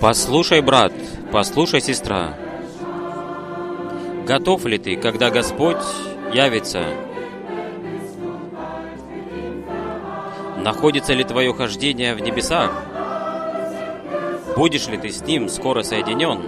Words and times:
Послушай, 0.00 0.62
брат, 0.62 0.94
послушай, 1.30 1.82
сестра. 1.82 2.34
Готов 4.26 4.64
ли 4.64 4.78
ты, 4.78 4.96
когда 4.96 5.28
Господь 5.28 5.76
явится? 6.32 6.84
Находится 10.56 11.12
ли 11.12 11.22
твое 11.22 11.52
хождение 11.52 12.14
в 12.14 12.20
небесах? 12.20 12.70
Будешь 14.56 14.88
ли 14.88 14.96
ты 14.96 15.10
с 15.10 15.20
Ним 15.20 15.50
скоро 15.50 15.82
соединен? 15.82 16.40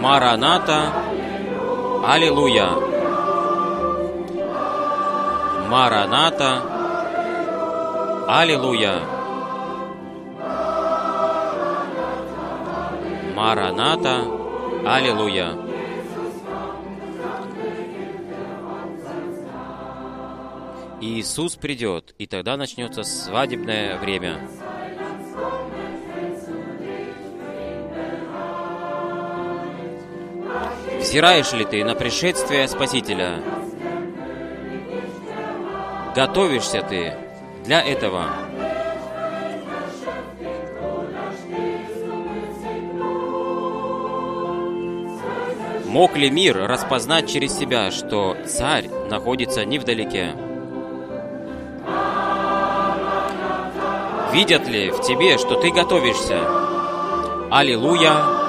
Мараната, 0.00 1.03
Аллилуйя! 2.06 2.68
Мараната, 5.70 6.62
Аллилуйя! 8.28 9.00
Мараната, 13.34 14.24
Аллилуйя! 14.84 15.56
Иисус 21.00 21.56
придет, 21.56 22.14
и 22.18 22.26
тогда 22.26 22.58
начнется 22.58 23.02
свадебное 23.02 23.98
время. 23.98 24.40
Взираешь 31.14 31.52
ли 31.52 31.64
ты 31.64 31.84
на 31.84 31.94
пришествие 31.94 32.66
Спасителя? 32.66 33.40
Готовишься 36.12 36.82
ты 36.82 37.14
для 37.64 37.80
этого? 37.80 38.30
Мог 45.86 46.16
ли 46.16 46.30
мир 46.30 46.56
распознать 46.66 47.30
через 47.30 47.56
себя, 47.56 47.92
что 47.92 48.36
царь 48.44 48.88
находится 49.08 49.64
невдалеке? 49.64 50.32
Видят 54.32 54.66
ли 54.66 54.90
в 54.90 55.00
тебе, 55.00 55.38
что 55.38 55.60
ты 55.60 55.70
готовишься? 55.70 56.40
Аллилуйя! 57.52 58.42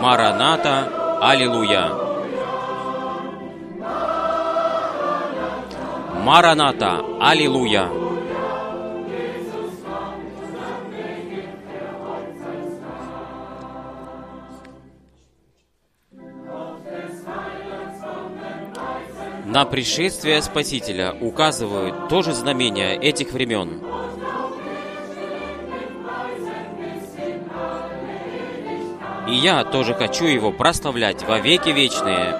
Мараната, 0.00 1.03
Аллилуйя! 1.26 1.90
Мараната, 6.22 7.00
Аллилуйя! 7.18 7.88
На 19.46 19.64
пришествие 19.64 20.42
Спасителя 20.42 21.14
указывают 21.18 22.08
тоже 22.10 22.34
знамения 22.34 22.92
этих 22.96 23.32
времен. 23.32 23.93
Я 29.44 29.62
тоже 29.62 29.92
хочу 29.92 30.24
его 30.24 30.50
прославлять 30.52 31.22
во 31.28 31.38
веки 31.38 31.68
вечные. 31.68 32.34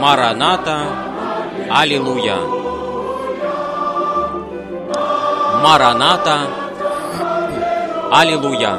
Мараната, 0.00 0.80
Аллилуйя. 1.70 2.38
Мараната, 5.62 6.48
Аллилуйя. 8.10 8.74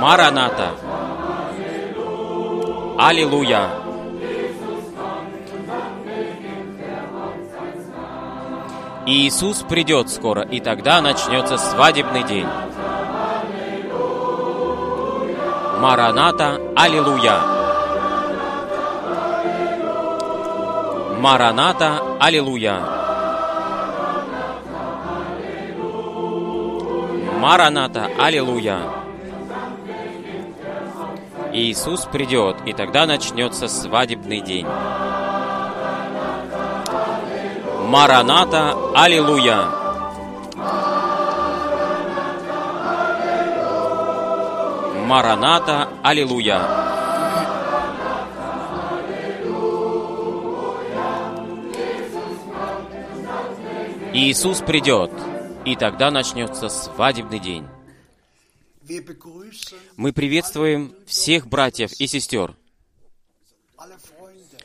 Мараната. 0.00 0.91
Аллилуйя. 2.98 3.70
Иисус 9.06 9.62
придет 9.68 10.10
скоро, 10.10 10.42
и 10.42 10.60
тогда 10.60 11.00
начнется 11.00 11.58
свадебный 11.58 12.22
день. 12.22 12.46
Мараната, 15.80 16.60
Аллилуйя. 16.76 17.40
Мараната, 21.18 22.00
Аллилуйя. 22.20 22.80
Мараната, 27.40 28.08
Аллилуйя. 28.18 29.01
Иисус 31.54 32.06
придет, 32.06 32.56
и 32.64 32.72
тогда 32.72 33.04
начнется 33.04 33.68
свадебный 33.68 34.40
день. 34.40 34.66
Мараната, 37.88 38.74
аллилуйя! 38.94 39.66
Мараната, 45.06 45.88
аллилуйя! 46.02 46.62
Иисус 54.14 54.60
придет, 54.60 55.10
и 55.66 55.76
тогда 55.76 56.10
начнется 56.10 56.70
свадебный 56.70 57.38
день. 57.38 57.66
Мы 59.96 60.12
приветствуем 60.12 60.94
всех 61.06 61.46
братьев 61.46 61.92
и 62.00 62.06
сестер, 62.06 62.56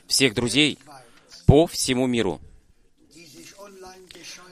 всех 0.07 0.33
друзей 0.33 0.79
по 1.45 1.67
всему 1.67 2.07
миру, 2.07 2.41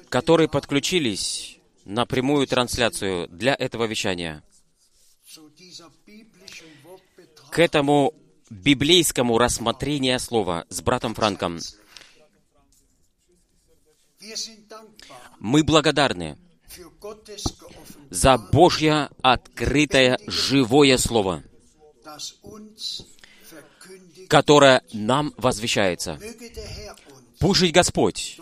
которые 0.09 0.49
подключились 0.49 1.57
на 1.83 2.05
прямую 2.05 2.47
трансляцию 2.47 3.27
для 3.29 3.55
этого 3.55 3.85
вещания, 3.85 4.43
к 7.49 7.59
этому 7.59 8.13
библейскому 8.49 9.37
рассмотрению 9.37 10.19
слова 10.19 10.65
с 10.69 10.81
братом 10.81 11.15
Франком. 11.15 11.59
Мы 15.39 15.63
благодарны 15.63 16.37
за 18.09 18.37
Божье 18.37 19.09
открытое 19.21 20.19
живое 20.27 20.97
Слово, 20.97 21.43
которое 24.27 24.81
нам 24.93 25.33
возвещается. 25.37 26.19
Же 27.53 27.67
Господь 27.67 28.39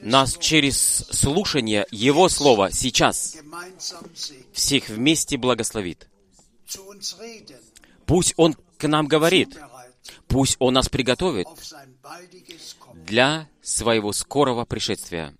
нас 0.00 0.36
через 0.38 0.78
слушание 1.10 1.86
Его 1.90 2.28
Слова 2.28 2.70
сейчас 2.70 3.36
всех 4.52 4.88
вместе 4.88 5.36
благословит. 5.36 6.08
Пусть 8.06 8.34
Он 8.36 8.56
к 8.78 8.88
нам 8.88 9.06
говорит, 9.06 9.58
пусть 10.26 10.56
Он 10.58 10.74
нас 10.74 10.88
приготовит 10.88 11.46
для 12.94 13.48
своего 13.62 14.12
скорого 14.12 14.64
пришествия. 14.64 15.34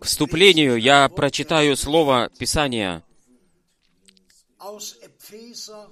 К 0.00 0.06
вступлению 0.06 0.80
я 0.80 1.06
прочитаю 1.10 1.76
слово 1.76 2.30
Писания 2.38 3.04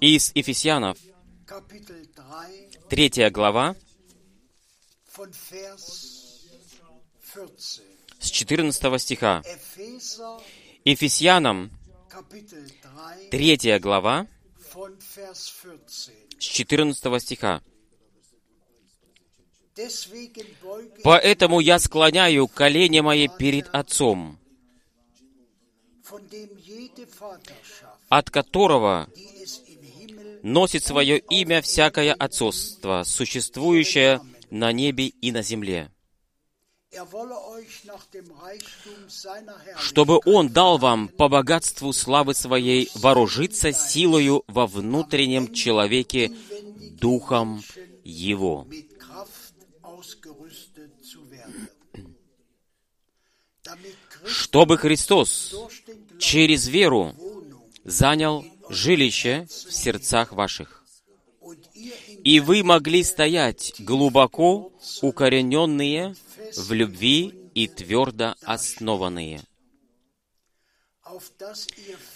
из 0.00 0.32
Ефесянов, 0.34 0.96
Kapitel 1.46 2.08
3 2.88 3.10
3 3.10 3.30
глава, 3.30 3.76
von 5.14 5.30
Vers 5.50 6.48
14. 7.34 7.82
с 8.18 8.30
14 8.30 9.02
стиха. 9.02 9.42
Ефесянам, 10.86 11.70
Kapitel 12.10 12.66
3 13.30 13.58
3 13.58 13.78
глава, 13.78 14.26
von 14.72 14.98
Vers 15.16 15.52
14. 15.62 16.12
с 16.38 16.44
14 16.44 17.22
стиха. 17.22 17.62
«Поэтому 21.04 21.60
я 21.60 21.78
склоняю 21.78 22.48
колени 22.48 23.00
мои 23.00 23.28
перед 23.28 23.68
Отцом, 23.72 24.38
от 28.08 28.30
которого 28.30 29.08
носит 30.42 30.84
свое 30.84 31.18
имя 31.18 31.62
всякое 31.62 32.14
отцовство, 32.14 33.02
существующее 33.04 34.20
на 34.50 34.72
небе 34.72 35.08
и 35.08 35.32
на 35.32 35.42
земле, 35.42 35.90
чтобы 39.76 40.20
Он 40.24 40.48
дал 40.48 40.78
вам 40.78 41.08
по 41.08 41.28
богатству 41.28 41.92
славы 41.92 42.34
Своей 42.34 42.90
вооружиться 42.94 43.72
силою 43.72 44.42
во 44.46 44.66
внутреннем 44.66 45.52
человеке 45.52 46.32
Духом 46.92 47.62
Его, 48.04 48.66
чтобы 54.24 54.78
Христос 54.78 55.54
через 56.18 56.68
веру 56.68 57.14
занял 57.84 58.44
жилище 58.68 59.46
в 59.48 59.72
сердцах 59.72 60.32
ваших, 60.32 60.84
и 62.24 62.40
вы 62.40 62.62
могли 62.62 63.02
стоять 63.02 63.74
глубоко 63.78 64.72
укорененные 65.00 66.14
в 66.56 66.72
любви 66.72 67.50
и 67.54 67.66
твердо 67.66 68.34
основанные, 68.42 69.40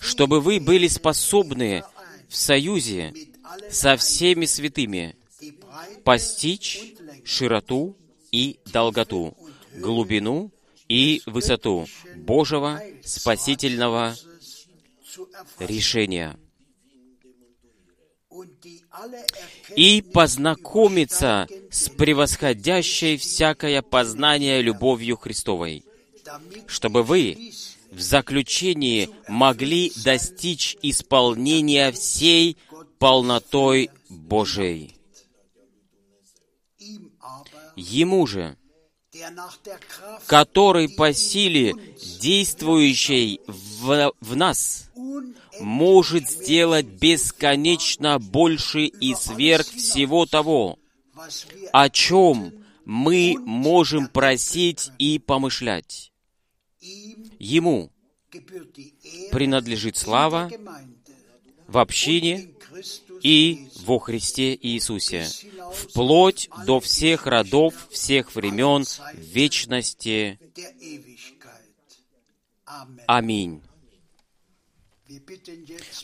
чтобы 0.00 0.40
вы 0.40 0.60
были 0.60 0.88
способны 0.88 1.84
в 2.28 2.36
союзе 2.36 3.14
со 3.70 3.96
всеми 3.96 4.44
святыми 4.44 5.16
постичь 6.04 6.94
широту 7.24 7.96
и 8.30 8.58
долготу, 8.66 9.36
глубину 9.74 10.52
и 10.88 11.22
высоту 11.26 11.86
Божьего 12.16 12.80
спасительного 13.04 14.16
решения 15.58 16.36
и 19.76 20.02
познакомиться 20.02 21.46
с 21.70 21.88
превосходящей 21.88 23.16
всякое 23.16 23.82
познание 23.82 24.62
любовью 24.62 25.16
Христовой, 25.16 25.84
чтобы 26.66 27.02
вы 27.02 27.52
в 27.90 28.00
заключении 28.00 29.10
могли 29.28 29.92
достичь 30.02 30.76
исполнения 30.82 31.92
всей 31.92 32.56
полнотой 32.98 33.90
Божией. 34.08 34.96
Ему 37.76 38.26
же, 38.26 38.56
который 40.26 40.88
по 40.88 41.12
силе 41.12 41.74
действующей 42.20 43.40
в, 43.46 44.12
в 44.20 44.36
нас 44.36 44.90
может 45.60 46.30
сделать 46.30 46.86
бесконечно 46.86 48.18
больше 48.18 48.86
и 48.86 49.14
сверх 49.14 49.66
всего 49.66 50.24
того, 50.24 50.78
о 51.72 51.90
чем 51.90 52.52
мы 52.84 53.36
можем 53.38 54.08
просить 54.08 54.90
и 54.98 55.18
помышлять. 55.18 56.12
Ему 57.38 57.90
принадлежит 59.30 59.96
слава 59.96 60.50
в 61.68 61.78
общине 61.78 62.48
и 63.22 63.68
во 63.84 63.98
Христе 63.98 64.58
Иисусе, 64.60 65.26
вплоть 65.72 66.48
до 66.66 66.80
всех 66.80 67.26
родов, 67.26 67.88
всех 67.90 68.34
времен, 68.34 68.84
вечности. 69.14 70.38
Аминь. 73.06 73.62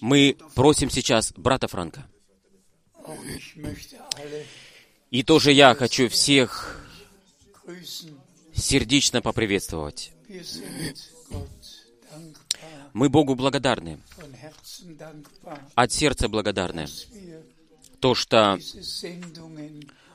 Мы 0.00 0.36
просим 0.54 0.90
сейчас 0.90 1.32
брата 1.36 1.66
Франка. 1.66 2.06
И 5.10 5.22
тоже 5.22 5.52
я 5.52 5.74
хочу 5.74 6.08
всех 6.08 6.84
сердечно 8.54 9.22
поприветствовать. 9.22 10.12
Мы 12.92 13.08
Богу 13.08 13.34
благодарны, 13.34 14.00
от 15.74 15.92
сердца 15.92 16.28
благодарны, 16.28 16.86
то, 18.00 18.14
что 18.14 18.58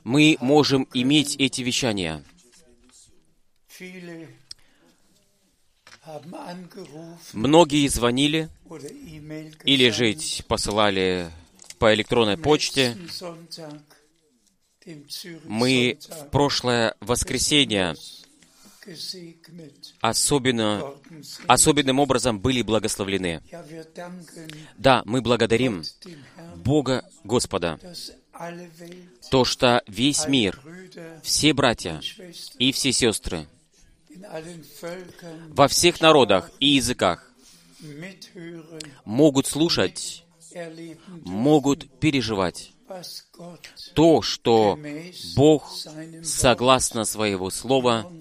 мы 0.04 0.38
можем 0.40 0.88
иметь 0.94 1.36
эти 1.38 1.62
вещания. 1.62 2.24
Многие 7.34 7.88
звонили 7.88 8.50
или 9.64 9.90
же 9.90 10.16
посылали 10.48 11.32
по 11.80 11.94
электронной 11.94 12.38
почте. 12.38 12.98
Мы 15.46 15.98
в 16.10 16.30
прошлое 16.30 16.96
воскресенье 17.00 17.96
особенно, 20.02 20.94
особенным 21.48 22.00
образом 22.00 22.40
были 22.40 22.62
благословлены. 22.62 23.42
Да, 24.78 25.02
мы 25.06 25.22
благодарим 25.22 25.84
Бога 26.56 27.04
Господа, 27.24 27.80
то, 29.30 29.46
что 29.46 29.84
весь 29.88 30.28
мир, 30.28 30.60
все 31.22 31.54
братья 31.54 32.02
и 32.58 32.72
все 32.72 32.92
сестры 32.92 33.48
во 35.50 35.68
всех 35.68 36.02
народах 36.02 36.52
и 36.60 36.68
языках 36.68 37.32
могут 39.06 39.48
слушать, 39.48 40.24
могут 41.24 41.90
переживать 42.00 42.73
то, 43.94 44.22
что 44.22 44.80
Бог, 45.36 45.72
согласно 46.24 47.06
своего 47.06 47.50
слова, 47.50 48.12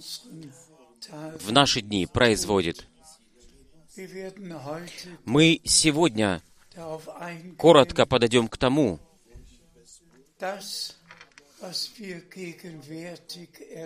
в 1.41 1.53
наши 1.53 1.81
дни 1.81 2.07
производит. 2.07 2.87
Мы 5.25 5.61
сегодня 5.65 6.41
коротко 7.59 8.07
подойдем 8.07 8.49
к 8.49 8.57
тому, 8.57 8.99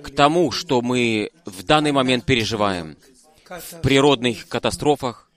к 0.02 0.11
тому, 0.14 0.50
что 0.50 0.80
мы 0.80 1.30
в 1.45 1.62
данный 1.64 1.92
момент 1.92 2.25
переживаем. 2.25 2.97
В 3.49 3.80
природных 3.80 4.49
катастрофах. 4.49 5.30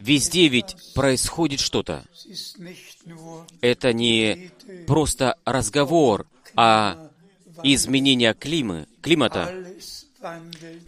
Везде 0.00 0.48
ведь 0.48 0.76
происходит 0.94 1.60
что-то. 1.60 2.04
Это 3.60 3.92
не 3.92 4.50
просто 4.86 5.36
разговор 5.44 6.26
о 6.56 7.10
изменении 7.62 8.32
климы, 8.32 8.86
климата. 9.00 9.54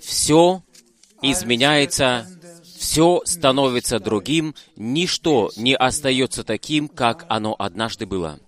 Все 0.01 0.63
изменяется, 1.23 2.27
все 2.77 3.23
становится 3.25 4.01
другим, 4.01 4.55
ничто 4.77 5.51
не 5.57 5.77
остается 5.77 6.45
таким, 6.45 6.89
как 6.89 7.27
оно 7.29 7.55
однажды 7.59 8.07
было. 8.07 8.39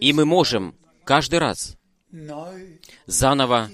И 0.00 0.12
мы 0.12 0.24
можем 0.24 0.74
каждый 1.04 1.38
раз 1.38 1.76
заново 3.06 3.70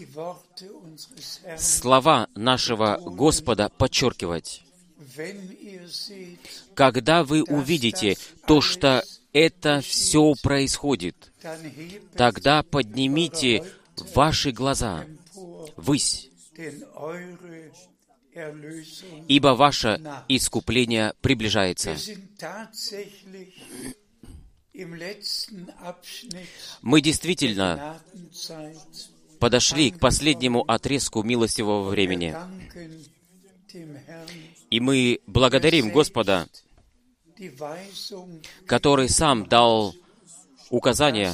слова 1.58 2.28
нашего 2.34 2.98
Господа 3.04 3.68
подчеркивать. 3.68 4.62
Когда 6.74 7.24
вы 7.24 7.42
увидите 7.42 8.16
то, 8.46 8.60
что 8.60 9.04
это 9.32 9.80
все 9.80 10.34
происходит, 10.42 11.32
тогда 12.16 12.62
поднимите 12.62 13.64
ваши 14.14 14.50
глаза 14.52 15.06
Erlösung. 18.34 19.26
ибо 19.28 19.54
ваше 19.54 20.00
искупление 20.28 21.14
приближается. 21.20 21.96
Мы 26.82 27.00
действительно. 27.00 28.00
Подошли 29.40 29.90
к 29.90 29.98
последнему 29.98 30.62
отрезку 30.62 31.22
милостивого 31.22 31.88
времени, 31.88 32.34
и 34.70 34.80
мы 34.80 35.20
благодарим 35.26 35.90
Господа, 35.90 36.48
который 38.66 39.08
сам 39.08 39.46
дал 39.46 39.94
указание, 40.70 41.32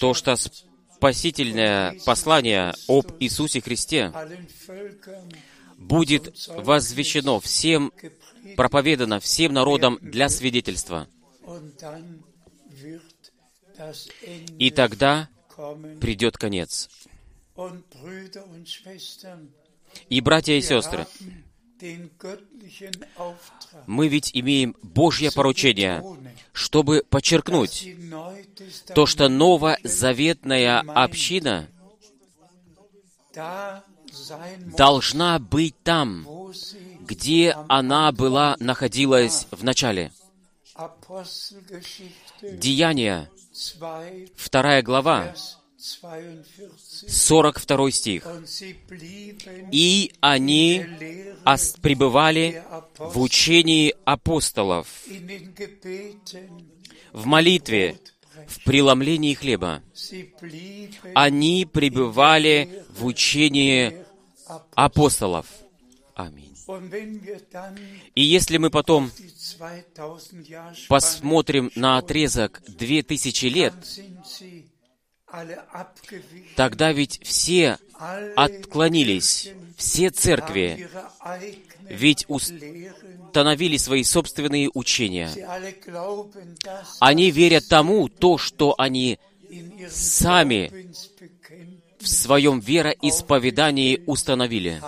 то, 0.00 0.14
что 0.14 0.36
спасительное 0.36 1.98
послание 2.04 2.74
об 2.88 3.06
Иисусе 3.20 3.60
Христе 3.60 4.12
будет 5.76 6.48
возвещено 6.48 7.40
всем, 7.40 7.92
проповедано 8.56 9.20
всем 9.20 9.52
народам 9.52 9.98
для 10.00 10.28
свидетельства. 10.28 11.08
И 14.58 14.70
тогда. 14.70 15.28
Придет 16.00 16.36
конец. 16.36 16.88
И, 20.08 20.20
братья 20.20 20.52
и 20.52 20.60
сестры, 20.60 21.06
мы 23.86 24.08
ведь 24.08 24.30
имеем 24.34 24.76
Божье 24.82 25.30
поручение, 25.30 26.02
чтобы 26.52 27.04
подчеркнуть 27.08 27.88
то, 28.94 29.06
что 29.06 29.28
новозаветная 29.28 30.80
община 30.80 31.68
должна 34.76 35.38
быть 35.38 35.74
там, 35.82 36.26
где 37.00 37.52
она 37.68 38.10
была, 38.12 38.56
находилась 38.58 39.46
в 39.50 39.62
начале. 39.62 40.12
Деяния, 42.42 43.30
2, 43.56 44.02
вторая 44.36 44.82
глава, 44.82 45.32
Vers 45.34 45.56
42. 45.78 46.68
42 47.08 47.90
стих. 47.90 48.26
«И 49.72 50.12
они 50.20 50.84
пребывали 51.80 52.62
в 52.98 53.20
учении 53.20 53.94
апостолов, 54.04 54.88
в 57.12 57.26
молитве, 57.26 57.98
в 58.46 58.64
преломлении 58.64 59.34
хлеба. 59.34 59.82
Они 61.14 61.66
пребывали 61.70 62.84
в 62.90 63.06
учении 63.06 64.04
апостолов». 64.74 65.46
Аминь. 66.14 66.56
И 68.14 68.22
если 68.22 68.56
мы 68.56 68.70
потом 68.70 69.10
die 69.54 69.84
2000 69.94 70.42
Jahre 70.48 70.74
Spanne 70.74 70.88
посмотрим 70.88 71.70
на 71.74 71.98
отрезок 71.98 72.62
2000 72.66 73.48
лет, 73.48 73.74
тогда 76.56 76.92
ведь 76.92 77.20
все 77.24 77.78
отклонились, 78.36 79.50
все 79.76 80.10
церкви. 80.10 80.88
ведь 81.88 82.24
установили 82.28 83.76
свои 83.76 84.04
собственные 84.04 84.70
учения. 84.74 85.30
Они 87.00 87.30
верят 87.30 87.68
тому, 87.68 88.08
то, 88.08 88.38
что 88.38 88.74
они 88.78 89.18
сами 89.88 90.90
в 92.00 92.08
своем 92.08 92.60
вероисповедании 92.60 94.02
установили. 94.06 94.82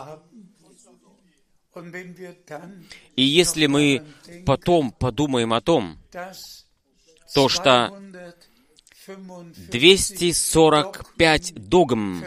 И 3.16 3.22
если 3.22 3.66
мы 3.66 4.04
потом 4.46 4.92
подумаем 4.92 5.52
о 5.52 5.60
том, 5.60 5.98
то, 7.34 7.48
что 7.48 7.92
245 9.06 9.70
245 9.70 11.54
догм 11.68 12.24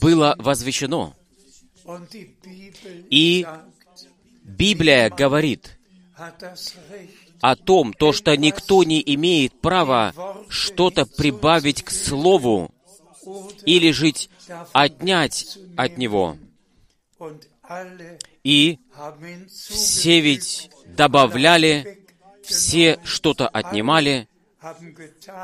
было 0.00 0.34
возвещено, 0.38 1.14
И 3.10 3.46
Библия 4.42 5.10
говорит 5.10 5.78
о 7.40 7.56
том, 7.56 7.92
то, 7.92 8.12
что 8.12 8.36
никто 8.36 8.82
не 8.84 9.02
имеет 9.14 9.60
права 9.60 10.14
что-то 10.48 11.06
прибавить 11.06 11.82
к 11.82 11.90
Слову 11.90 12.72
или 13.64 13.90
жить 13.92 14.30
отнять 14.72 15.58
от 15.76 15.98
Него. 15.98 16.36
И 18.44 18.78
все 19.48 20.20
ведь 20.20 20.70
добавляли, 20.86 22.06
все 22.42 22.98
что-то 23.04 23.48
отнимали, 23.48 24.28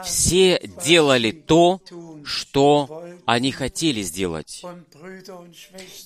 все 0.04 0.60
делали 0.84 1.30
то, 1.32 1.80
что 2.24 3.04
они 3.26 3.52
хотели 3.52 4.02
сделать. 4.02 4.62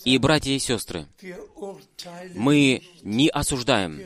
И, 0.05 0.19
братья 0.19 0.53
и 0.53 0.59
сестры, 0.59 1.07
мы 2.35 2.83
не 3.03 3.29
осуждаем, 3.29 4.03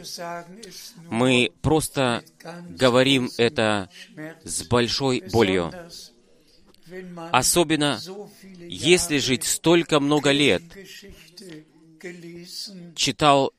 мы 1.09 1.52
просто 1.61 2.25
говорим 2.69 3.31
это 3.37 3.88
с 4.45 4.62
большой 4.64 5.23
болью. 5.33 5.73
Особенно, 7.31 8.00
если 8.59 9.19
жить 9.19 9.45
столько 9.45 10.00
много 10.00 10.33
лет, 10.33 10.62
читал 12.94 13.52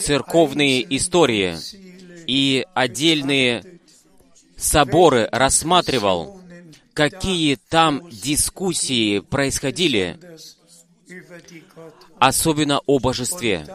церковные 0.00 0.96
истории 0.96 1.56
и 2.26 2.66
отдельные 2.74 3.80
соборы 4.56 5.28
рассматривал, 5.30 6.40
какие 6.94 7.56
там 7.68 8.02
дискуссии 8.10 9.20
происходили, 9.20 10.18
особенно 12.18 12.80
о 12.86 12.98
божестве. 12.98 13.66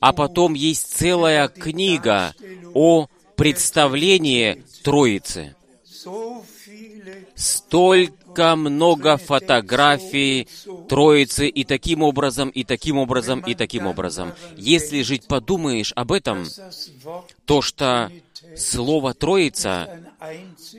А 0.00 0.12
потом 0.12 0.54
есть 0.54 0.96
целая 0.96 1.48
книга 1.48 2.34
о 2.74 3.08
представлении 3.36 4.64
Троицы. 4.82 5.54
viele 7.34 8.17
Столько 8.38 8.54
много 8.54 9.16
фотографий 9.16 10.46
Троицы 10.88 11.48
и 11.48 11.64
таким 11.64 12.02
образом, 12.04 12.50
и 12.50 12.62
таким 12.62 12.98
образом, 12.98 13.40
и 13.40 13.56
таким 13.56 13.88
образом. 13.88 14.32
Если 14.56 15.02
жить 15.02 15.26
подумаешь 15.26 15.92
об 15.96 16.12
этом, 16.12 16.46
то 17.46 17.62
что 17.62 18.12
слово 18.56 19.14
Троица 19.14 20.04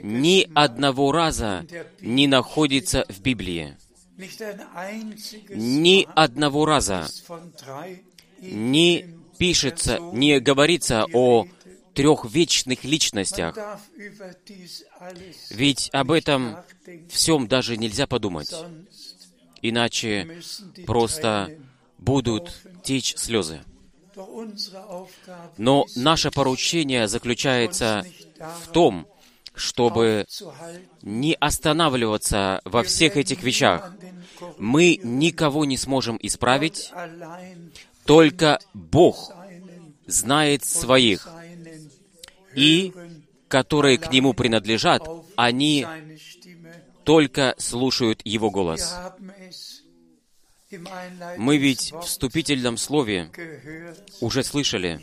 ни 0.01 0.49
одного 0.55 1.11
раза 1.11 1.65
не 1.99 2.27
находится 2.27 3.05
в 3.09 3.19
Библии. 3.19 3.75
Ни 5.49 6.07
одного 6.15 6.63
раза 6.63 7.07
не 8.39 9.05
пишется, 9.37 9.99
не 10.13 10.39
говорится 10.39 11.05
о 11.11 11.45
трех 11.99 12.23
вечных 12.23 12.85
личностях. 12.85 13.57
Ведь 15.49 15.89
об 15.91 16.11
этом 16.13 16.55
всем 17.09 17.49
даже 17.49 17.75
нельзя 17.75 18.07
подумать. 18.07 18.55
Иначе 19.61 20.39
просто 20.85 21.51
будут 21.97 22.55
течь 22.85 23.17
слезы. 23.17 23.59
Но 25.57 25.87
наше 25.97 26.31
поручение 26.31 27.09
заключается 27.09 28.05
в 28.63 28.71
том, 28.71 29.05
чтобы 29.53 30.25
не 31.01 31.33
останавливаться 31.33 32.61
во 32.63 32.83
всех 32.83 33.17
этих 33.17 33.43
вещах. 33.43 33.93
Мы 34.57 35.01
никого 35.03 35.65
не 35.65 35.75
сможем 35.75 36.17
исправить, 36.21 36.93
только 38.05 38.57
Бог 38.73 39.33
знает 40.07 40.63
своих, 40.63 41.27
и 42.55 42.93
которые 43.47 43.97
к 43.97 44.11
Нему 44.11 44.33
принадлежат, 44.33 45.07
они 45.35 45.85
только 47.03 47.55
слушают 47.57 48.21
Его 48.23 48.51
голос. 48.51 48.95
Мы 51.37 51.57
ведь 51.57 51.91
в 51.91 52.01
вступительном 52.01 52.77
слове 52.77 53.31
уже 54.21 54.43
слышали, 54.43 55.01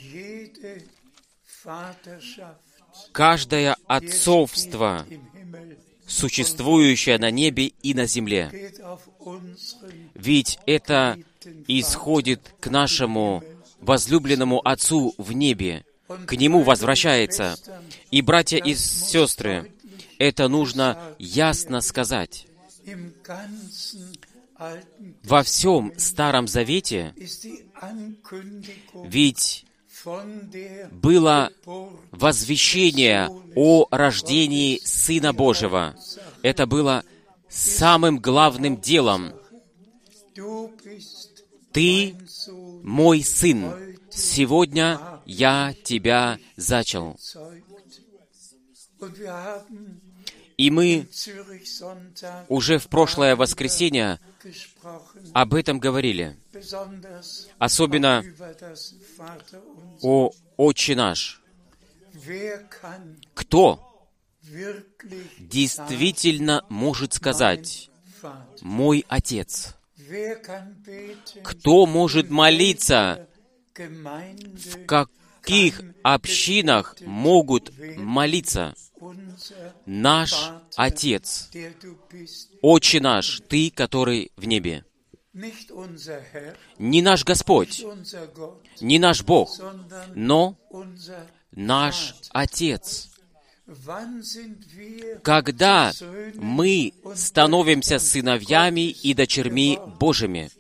каждое 3.11 3.77
отцовство, 3.87 5.05
существующее 6.07 7.19
на 7.19 7.33
небе 7.33 7.67
и 7.83 7.95
на 7.95 8.07
земле, 8.07 8.73
ведь 10.15 10.59
это 10.67 11.19
исходит 11.67 12.55
к 12.61 12.69
нашему 12.69 13.43
возлюбленному 13.81 14.61
Отцу 14.67 15.15
в 15.19 15.33
небе, 15.33 15.85
к 16.27 16.33
Нему 16.33 16.63
возвращается. 16.63 17.57
И, 18.11 18.23
братья 18.23 18.59
и 18.59 18.75
сестры, 18.75 19.73
это 20.19 20.49
нужно 20.49 20.99
ясно 21.19 21.81
сказать. 21.81 22.47
Во 25.25 25.43
всем 25.43 25.93
Старом 25.99 26.49
Завете 26.49 27.15
ведь 29.05 29.67
было 30.91 31.51
возвещение 32.11 33.29
о 33.55 33.87
рождении 33.91 34.81
Сына 34.85 35.33
Божьего. 35.33 35.97
Это 36.43 36.67
было 36.67 37.05
самым 37.49 38.19
главным 38.19 38.81
делом. 38.81 39.33
Ты 41.73 42.17
мой 42.83 43.23
сын. 43.23 43.97
Сегодня 44.11 45.16
я 45.27 45.75
тебя 45.85 46.39
зачал. 46.57 47.19
И 50.57 50.71
мы 50.71 51.07
уже 52.49 52.79
в 52.79 52.89
прошлое 52.89 53.37
воскресенье 53.37 54.19
об 55.35 55.55
этом 55.55 55.79
говорили. 55.79 56.39
Особенно 57.59 58.25
о 60.01 60.31
Отче 60.57 60.97
наш. 60.97 61.43
Кто 63.35 64.09
действительно 65.39 66.65
может 66.71 67.13
сказать? 67.13 67.91
«Мой 68.63 69.05
Отец»? 69.09 69.75
Кто 71.43 71.87
может 71.87 72.31
молиться? 72.31 73.29
В 73.77 74.87
каких 75.47 75.81
общинах 76.03 76.97
могут 77.03 77.73
молиться? 77.97 78.75
Наш 79.87 80.35
Отец, 80.75 81.51
Отче 82.63 83.01
наш, 83.01 83.41
Ты, 83.49 83.71
который 83.71 84.33
в 84.37 84.45
небе. 84.47 84.85
Не 86.79 87.03
наш 87.03 87.25
Господь, 87.25 87.85
не 88.81 88.99
наш 88.99 89.23
Бог, 89.23 89.57
но 90.15 90.59
наш 91.53 92.15
Отец. 92.31 93.11
Когда 95.23 95.93
мы 96.35 96.93
становимся 97.15 97.99
сыновьями 97.99 98.91
и 98.91 99.15
дочерьми 99.15 99.79
Божьими? 100.01 100.51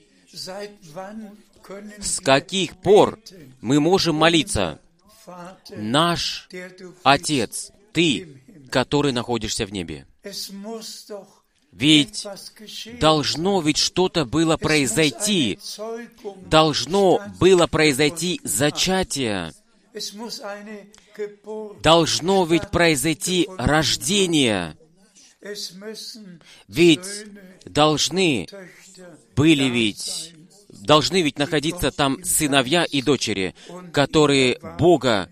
С 2.01 2.21
каких 2.21 2.77
пор 2.77 3.19
мы 3.61 3.81
можем 3.81 4.17
молиться? 4.17 4.81
Наш? 5.71 6.49
Отец, 7.03 7.73
Ты, 7.93 8.43
который 8.71 9.13
находишься 9.13 9.67
в 9.67 9.73
небе. 9.73 10.07
Ведь 11.73 12.27
должно 13.01 13.61
ведь 13.61 13.77
что-то 13.77 14.25
было 14.25 14.57
произойти. 14.57 15.59
Должно 16.47 17.21
было 17.39 17.67
произойти 17.67 18.41
зачатие. 18.45 19.53
Должно 21.83 22.45
ведь 22.45 22.71
произойти 22.71 23.49
рождение. 23.59 24.77
Ведь 26.69 27.27
должны 27.65 28.49
были 29.37 29.65
ведь, 29.65 30.35
должны 30.87 31.23
ведь 31.23 31.39
находиться 31.39 31.91
там 31.91 32.23
сыновья 32.25 32.85
и 32.85 33.03
дочери, 33.03 33.55
которые 33.93 34.59
Бога. 34.79 35.29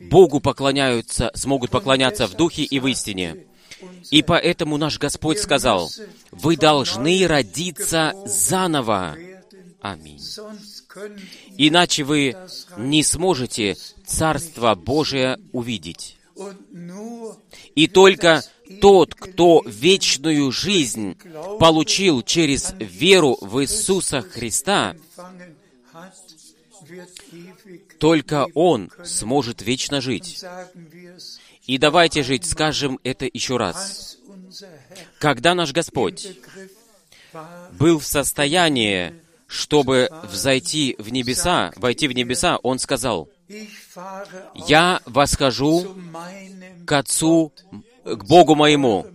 Богу 0.00 0.40
поклоняются, 0.40 1.30
смогут 1.34 1.70
поклоняться 1.70 2.26
в 2.26 2.34
духе 2.34 2.62
и 2.62 2.78
в 2.78 2.86
истине. 2.86 3.46
И 4.10 4.22
поэтому 4.22 4.76
наш 4.76 4.98
Господь 4.98 5.38
сказал, 5.38 5.90
вы 6.30 6.56
должны 6.56 7.26
родиться 7.26 8.12
заново. 8.26 9.16
Аминь. 9.80 10.20
Иначе 11.58 12.04
вы 12.04 12.36
не 12.76 13.02
сможете 13.02 13.76
Царство 14.06 14.74
Божие 14.74 15.38
увидеть. 15.52 16.16
И 17.74 17.88
только 17.88 18.42
тот, 18.80 19.14
кто 19.14 19.62
вечную 19.66 20.52
жизнь 20.52 21.16
получил 21.58 22.22
через 22.22 22.74
веру 22.78 23.38
в 23.40 23.62
Иисуса 23.62 24.22
Христа, 24.22 24.96
только 27.98 28.46
он 28.54 28.90
сможет 29.04 29.62
вечно 29.62 30.00
жить. 30.00 30.44
И 31.66 31.78
давайте 31.78 32.22
жить, 32.22 32.46
скажем 32.46 33.00
это 33.02 33.28
еще 33.32 33.56
раз. 33.56 34.18
Когда 35.18 35.54
наш 35.54 35.72
Господь 35.72 36.38
был 37.72 37.98
в 37.98 38.06
состоянии, 38.06 39.14
чтобы 39.46 40.08
взойти 40.24 40.96
в 40.98 41.10
небеса, 41.10 41.72
войти 41.76 42.08
в 42.08 42.12
небеса, 42.12 42.58
Он 42.62 42.78
сказал, 42.78 43.28
«Я 44.54 45.00
восхожу 45.06 45.96
к 46.84 46.92
Отцу, 46.92 47.52
к 48.14 48.24
Богу 48.24 48.54
моему 48.54 49.06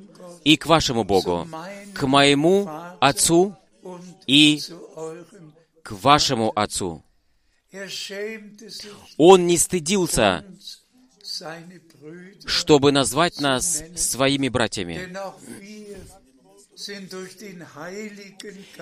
и 0.43 0.57
к 0.57 0.65
вашему 0.65 1.03
Богу, 1.03 1.47
к 1.93 2.05
моему 2.05 2.69
Отцу 2.99 3.55
и 4.27 4.61
к 5.83 5.91
вашему 5.91 6.51
Отцу». 6.55 7.03
Он 9.17 9.47
не 9.47 9.57
стыдился, 9.57 10.43
чтобы 12.45 12.91
назвать 12.91 13.39
нас 13.39 13.83
своими 13.95 14.49
братьями. 14.49 15.15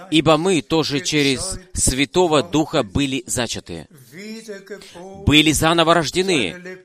Ибо 0.10 0.38
мы 0.38 0.62
тоже 0.62 1.02
через 1.02 1.60
Святого 1.74 2.42
Духа 2.42 2.84
были 2.84 3.24
зачаты, 3.28 3.88
были 5.26 5.52
заново 5.52 5.94
рождены 5.94 6.80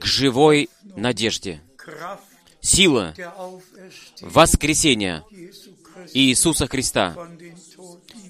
к 0.00 0.04
живой 0.04 0.70
надежде. 0.96 1.60
Сила 2.60 3.14
воскресения 4.20 5.24
Иисуса 6.12 6.66
Христа 6.66 7.16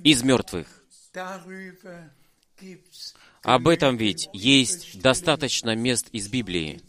из 0.03 0.23
мертвых. 0.23 0.67
Об 3.43 3.69
этом 3.69 3.97
ведь 3.97 4.29
есть 4.33 5.01
достаточно 5.01 5.75
мест 5.75 6.09
из 6.13 6.29
Библии, 6.29 6.81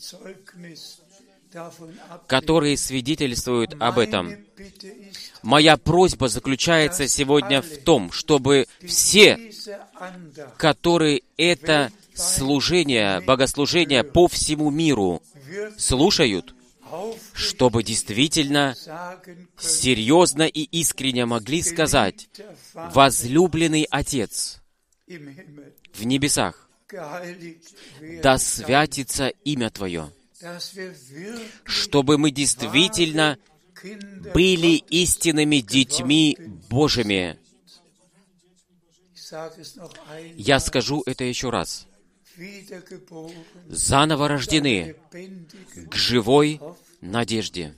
которые 2.27 2.77
свидетельствуют 2.77 3.75
об 3.79 3.99
этом. 3.99 4.35
Моя 5.43 5.77
просьба 5.77 6.27
заключается 6.27 7.07
сегодня 7.07 7.61
в 7.61 7.77
том, 7.83 8.11
чтобы 8.11 8.67
все, 8.83 9.51
которые 10.57 11.21
это 11.37 11.91
служение, 12.13 13.21
богослужение 13.21 14.03
по 14.03 14.27
всему 14.27 14.71
миру 14.71 15.21
слушают, 15.77 16.53
чтобы 17.33 17.83
действительно 17.83 18.75
серьезно 19.57 20.43
и 20.43 20.63
искренне 20.63 21.25
могли 21.25 21.61
сказать, 21.61 22.29
«Возлюбленный 22.73 23.87
Отец 23.89 24.61
в 25.07 26.03
небесах, 26.05 26.69
да 28.23 28.37
святится 28.37 29.27
имя 29.43 29.69
Твое», 29.69 30.11
чтобы 31.63 32.17
мы 32.17 32.31
действительно 32.31 33.37
были 34.33 34.77
истинными 34.89 35.57
детьми 35.57 36.37
Божьими. 36.69 37.37
Я 40.35 40.59
скажу 40.59 41.03
это 41.05 41.23
еще 41.23 41.49
раз. 41.49 41.87
Заново 43.67 44.27
рождены 44.27 44.95
к 45.89 45.95
живой 45.95 46.59
надежде. 47.01 47.75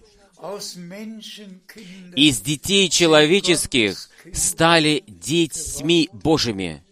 Из 2.16 2.42
детей 2.42 2.90
человеческих 2.90 4.10
стали 4.34 5.04
детьми 5.08 6.10
Божьими. 6.14 6.84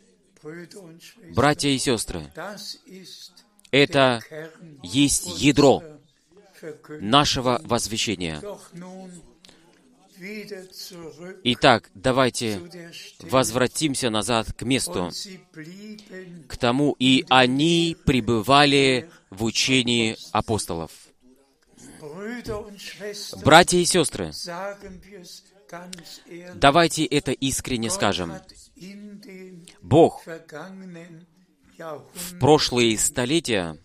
Братья 1.33 1.69
и 1.69 1.77
сестры, 1.77 2.31
это 3.71 4.21
есть 4.83 5.39
ядро 5.39 5.83
нашего 6.99 7.61
возвещения. 7.63 8.41
Итак, 11.43 11.89
давайте 11.93 12.59
возвратимся 13.21 14.09
назад 14.09 14.51
к 14.53 14.63
месту, 14.63 15.11
к 16.47 16.57
тому, 16.57 16.95
и 16.99 17.25
они 17.29 17.95
пребывали 18.05 19.09
в 19.29 19.43
учении 19.43 20.17
апостолов. 20.31 20.91
Братья 23.43 23.77
и 23.77 23.85
сестры, 23.85 24.31
давайте 26.55 27.05
это 27.05 27.31
искренне 27.31 27.89
скажем. 27.89 28.33
Бог 29.81 30.23
в 31.77 32.39
прошлые 32.39 32.97
столетия 32.97 33.77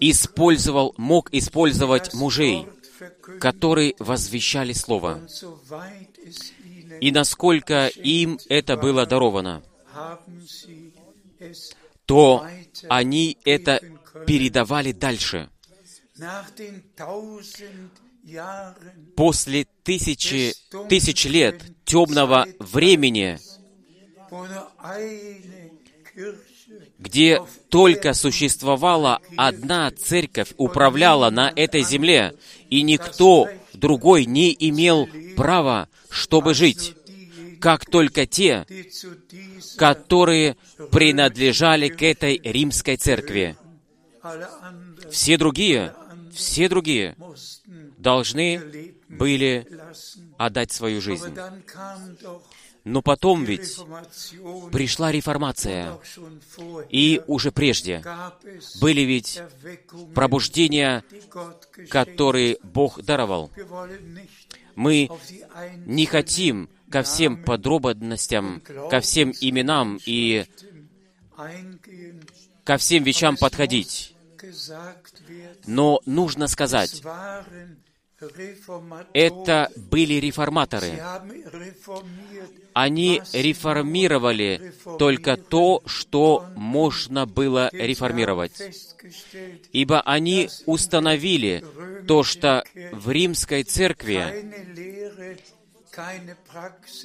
использовал, 0.00 0.94
мог 0.96 1.32
использовать 1.32 2.14
мужей. 2.14 2.66
Которые 3.40 3.94
возвещали 3.98 4.72
Слово. 4.72 5.20
И 7.00 7.10
насколько 7.10 7.88
им 7.88 8.38
это 8.48 8.76
было 8.76 9.06
даровано, 9.06 9.62
то 12.06 12.46
они 12.88 13.38
это 13.44 13.80
передавали 14.26 14.92
дальше. 14.92 15.48
После 19.16 19.66
тысячи, 19.82 20.54
тысяч 20.88 21.24
лет 21.24 21.62
темного 21.84 22.46
времени, 22.58 23.38
где 26.98 27.42
только 27.68 28.14
существовала 28.14 29.20
одна 29.36 29.90
церковь, 29.90 30.54
управляла 30.56 31.30
на 31.30 31.52
этой 31.54 31.82
земле, 31.82 32.34
и 32.70 32.82
никто 32.82 33.48
другой 33.74 34.24
не 34.24 34.56
имел 34.58 35.08
права, 35.36 35.88
чтобы 36.10 36.54
жить, 36.54 36.94
как 37.60 37.86
только 37.86 38.26
те, 38.26 38.66
которые 39.76 40.56
принадлежали 40.90 41.88
к 41.88 42.02
этой 42.02 42.40
римской 42.42 42.96
церкви. 42.96 43.56
Все 45.10 45.36
другие, 45.36 45.94
все 46.32 46.68
другие 46.68 47.16
должны 47.98 48.94
были 49.08 49.66
отдать 50.38 50.72
свою 50.72 51.00
жизнь. 51.00 51.36
Но 52.84 53.00
потом 53.00 53.44
ведь 53.44 53.78
пришла 54.72 55.12
реформация, 55.12 55.98
и 56.88 57.22
уже 57.26 57.52
прежде 57.52 58.02
были 58.80 59.02
ведь 59.02 59.40
пробуждения, 60.14 61.04
которые 61.88 62.58
Бог 62.62 63.02
даровал. 63.02 63.50
Мы 64.74 65.08
не 65.86 66.06
хотим 66.06 66.68
ко 66.90 67.02
всем 67.02 67.42
подробностям, 67.44 68.62
ко 68.90 69.00
всем 69.00 69.32
именам 69.40 69.98
и 70.04 70.46
ко 72.64 72.76
всем 72.78 73.04
вещам 73.04 73.36
подходить. 73.36 74.14
Но 75.66 76.00
нужно 76.04 76.48
сказать. 76.48 77.02
Это 79.12 79.70
были 79.76 80.14
реформаторы. 80.14 81.02
Они 82.74 83.20
реформировали 83.32 84.72
только 84.98 85.36
то, 85.36 85.82
что 85.86 86.46
можно 86.56 87.26
было 87.26 87.70
реформировать. 87.72 88.52
Ибо 89.72 90.00
они 90.02 90.48
установили 90.66 91.64
то, 92.06 92.22
что 92.22 92.64
в 92.92 93.10
римской 93.10 93.64
церкви 93.64 94.46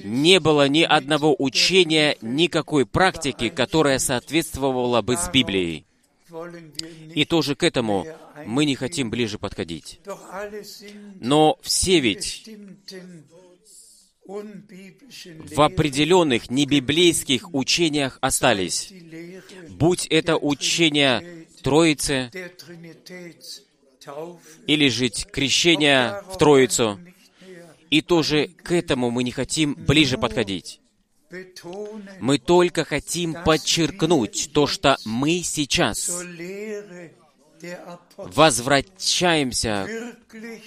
не 0.03 0.39
было 0.39 0.67
ни 0.69 0.83
одного 0.83 1.35
учения, 1.37 2.17
никакой 2.21 2.85
практики, 2.85 3.49
которая 3.49 3.99
соответствовала 3.99 5.01
бы 5.01 5.17
с 5.17 5.29
Библией. 5.29 5.86
И 7.13 7.25
тоже 7.25 7.55
к 7.55 7.63
этому 7.63 8.05
мы 8.45 8.65
не 8.65 8.75
хотим 8.75 9.09
ближе 9.09 9.39
подходить. 9.39 9.99
Но 11.19 11.57
все 11.61 11.99
ведь 11.99 12.49
в 14.27 15.61
определенных 15.61 16.49
небиблейских 16.49 17.53
учениях 17.53 18.17
остались. 18.21 18.91
Будь 19.69 20.05
это 20.07 20.37
учение 20.37 21.45
Троицы, 21.63 22.29
или 24.67 24.89
же 24.89 25.09
крещение 25.09 26.21
в 26.29 26.37
Троицу, 26.37 26.99
и 27.89 28.01
тоже 28.01 28.47
к 28.47 28.71
этому 28.71 29.11
мы 29.11 29.23
не 29.23 29.31
хотим 29.31 29.75
ближе 29.75 30.17
подходить. 30.17 30.81
Мы 32.19 32.37
только 32.37 32.85
хотим 32.85 33.35
подчеркнуть 33.43 34.51
то, 34.53 34.67
что 34.67 34.97
мы 35.05 35.41
сейчас 35.43 36.09
возвращаемся 38.17 39.87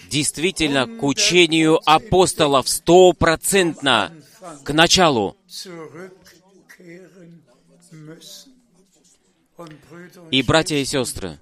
действительно 0.09 0.87
к 0.87 1.03
учению 1.03 1.81
апостолов 1.89 2.69
стопроцентно, 2.69 4.13
к 4.65 4.73
началу. 4.73 5.37
И, 10.31 10.43
братья 10.43 10.77
и 10.77 10.85
сестры, 10.85 11.39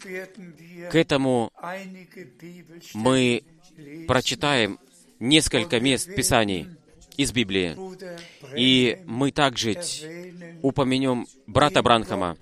к 0.00 0.94
этому 0.94 1.52
мы 2.94 3.42
прочитаем 4.06 4.78
несколько 5.18 5.80
мест 5.80 6.14
Писаний 6.14 6.68
из 7.16 7.32
Библии. 7.32 7.76
И 8.56 9.02
мы 9.06 9.30
также 9.32 9.76
упомянем 10.62 11.26
брата 11.46 11.82
Бранхама, 11.82 12.36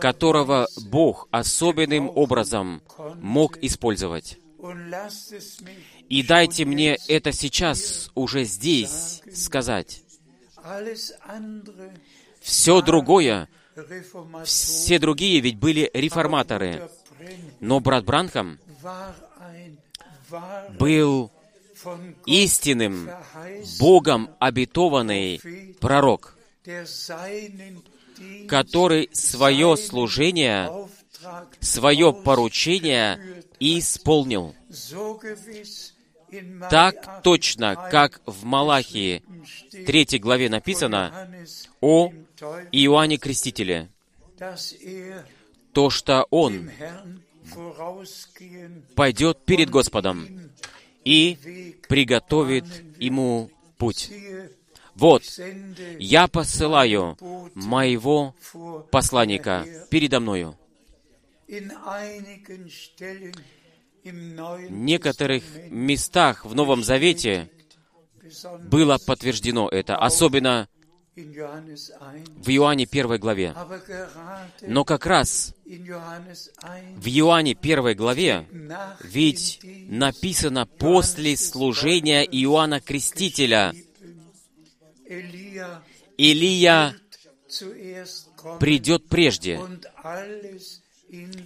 которого. 0.00 0.68
Бог 0.86 1.28
особенным 1.30 2.10
образом 2.14 2.82
мог 3.16 3.58
использовать. 3.58 4.38
И 6.08 6.22
дайте 6.22 6.64
мне 6.64 6.96
это 7.08 7.32
сейчас, 7.32 8.10
уже 8.14 8.44
здесь, 8.44 9.22
сказать. 9.32 10.02
Все 12.40 12.80
другое, 12.80 13.48
все 14.44 14.98
другие 14.98 15.40
ведь 15.40 15.58
были 15.58 15.90
реформаторы. 15.92 16.88
Но 17.60 17.80
брат 17.80 18.04
Бранхам 18.04 18.58
был 20.78 21.30
истинным, 22.26 23.10
Богом 23.78 24.30
обетованный 24.38 25.40
пророк, 25.80 26.36
который 28.48 29.08
свое 29.12 29.76
служение, 29.76 30.70
свое 31.60 32.12
поручение 32.12 33.44
исполнил. 33.60 34.54
Так 36.70 37.22
точно, 37.22 37.88
как 37.90 38.20
в 38.26 38.44
Малахии 38.44 39.22
3 39.86 40.18
главе 40.18 40.48
написано 40.48 41.28
о 41.80 42.10
Иоанне 42.72 43.16
Крестителе, 43.16 43.88
то, 45.72 45.90
что 45.90 46.26
он 46.30 46.70
пойдет 48.94 49.44
перед 49.44 49.70
Господом 49.70 50.50
и 51.06 51.38
приготовит 51.88 52.66
ему 52.98 53.50
путь. 53.78 54.10
Вот, 54.96 55.22
я 55.98 56.26
посылаю 56.26 57.16
моего 57.54 58.34
посланника 58.90 59.64
передо 59.88 60.18
мною. 60.20 60.58
В 61.46 61.52
некоторых 64.70 65.44
местах 65.70 66.44
в 66.44 66.56
Новом 66.56 66.82
Завете 66.82 67.48
было 68.64 68.98
подтверждено 68.98 69.68
это, 69.68 69.96
особенно 69.96 70.58
in 70.58 70.66
Johannes 70.66 70.66
1. 70.66 70.75
В 71.16 72.50
Иоанне 72.50 72.86
1 72.90 73.18
главе. 73.18 73.54
Но 74.62 74.84
как 74.84 75.06
раз 75.06 75.54
in 75.64 75.86
Johannes 75.86 76.50
1 76.60 77.00
в 77.00 77.08
Иоанне 77.08 77.56
1 77.60 77.96
главе 77.96 78.46
ведь 79.02 79.60
написано 79.88 80.66
после 80.66 81.36
служения 81.38 82.22
Иоанна 82.24 82.80
Крестителя 82.80 83.72
Илия 86.18 86.94
придет 88.60 89.08
прежде. 89.08 89.60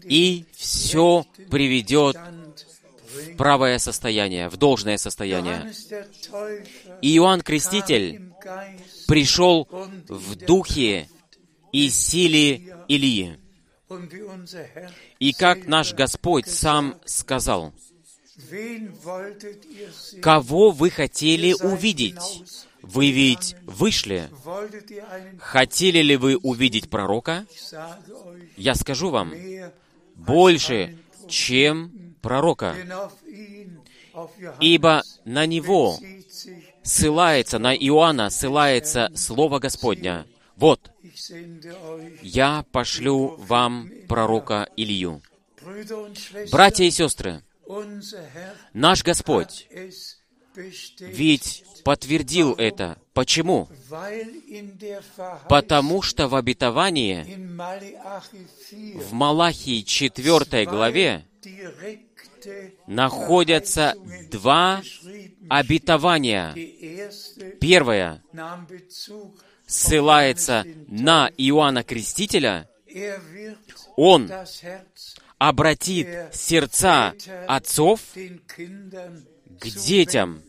и 0.05 0.47
все 0.53 1.25
приведет 1.51 2.17
в 2.17 3.37
правое 3.37 3.79
состояние, 3.79 4.49
в 4.49 4.57
должное 4.57 4.97
состояние. 4.97 5.73
И 7.03 7.17
Иоанн 7.17 7.43
Креститель 7.43 8.31
пришел 9.11 9.67
в 10.09 10.37
духе 10.37 11.09
и 11.73 11.91
силе 11.91 12.77
Илии. 12.87 13.41
И 15.19 15.33
как 15.33 15.67
наш 15.67 15.95
Господь 15.95 16.47
сам 16.47 16.95
сказал? 17.05 17.73
«Кого 20.23 20.71
вы 20.71 20.91
хотели 20.91 21.53
увидеть? 21.55 22.45
Вы 22.83 23.11
ведь 23.11 23.57
вышли. 23.65 24.31
Хотели 25.41 26.03
ли 26.03 26.17
вы 26.17 26.37
увидеть 26.37 26.89
пророка? 26.89 27.47
Я 28.57 28.77
скажу 28.77 29.11
вам, 29.11 29.35
больше, 30.15 30.97
чем 31.29 32.15
пророка. 32.23 32.77
Ибо 34.61 35.03
на 35.25 35.47
него 35.47 35.99
ссылается, 36.91 37.59
на 37.59 37.75
Иоанна 37.75 38.31
ссылается 38.31 39.11
Слово 39.15 39.59
Господня. 39.59 40.27
Вот, 40.57 40.91
я 42.23 42.65
пошлю 42.73 43.37
вам 43.39 43.91
пророка 44.09 44.69
Илью. 44.77 45.23
Братья 46.51 46.85
и 46.85 46.91
сестры, 46.91 47.43
наш 48.75 49.03
Господь 49.03 49.69
ведь 51.01 51.65
подтвердил 51.85 52.55
это. 52.55 52.99
Почему? 53.15 53.69
Потому 55.49 56.03
что 56.03 56.29
в 56.29 56.35
обетовании 56.35 57.25
in 57.25 57.57
Malachi 57.57 58.47
4 58.71 58.99
в 58.99 59.13
Малахии 59.13 59.83
4 59.83 60.67
главе 60.67 61.25
находятся 62.87 63.95
два 64.31 64.83
обетования. 65.49 66.55
Первое 67.61 68.23
ссылается 69.67 70.65
на 70.89 71.31
Иоанна 71.37 71.83
Крестителя. 71.85 72.69
Он 73.97 74.31
обратит 75.39 76.35
сердца 76.35 77.15
отцов 77.47 78.01
к 79.59 79.67
детям. 79.67 80.43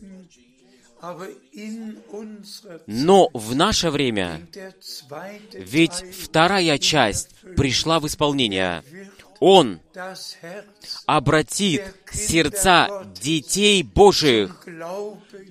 Но 2.86 3.28
в 3.32 3.54
наше 3.56 3.90
время 3.90 4.46
ведь 5.52 5.92
вторая 5.92 6.78
часть 6.78 7.30
пришла 7.56 7.98
в 7.98 8.06
исполнение. 8.06 8.84
Он 9.44 9.80
обратит 11.06 11.82
сердца 12.12 13.04
детей 13.20 13.82
Божиих 13.82 14.64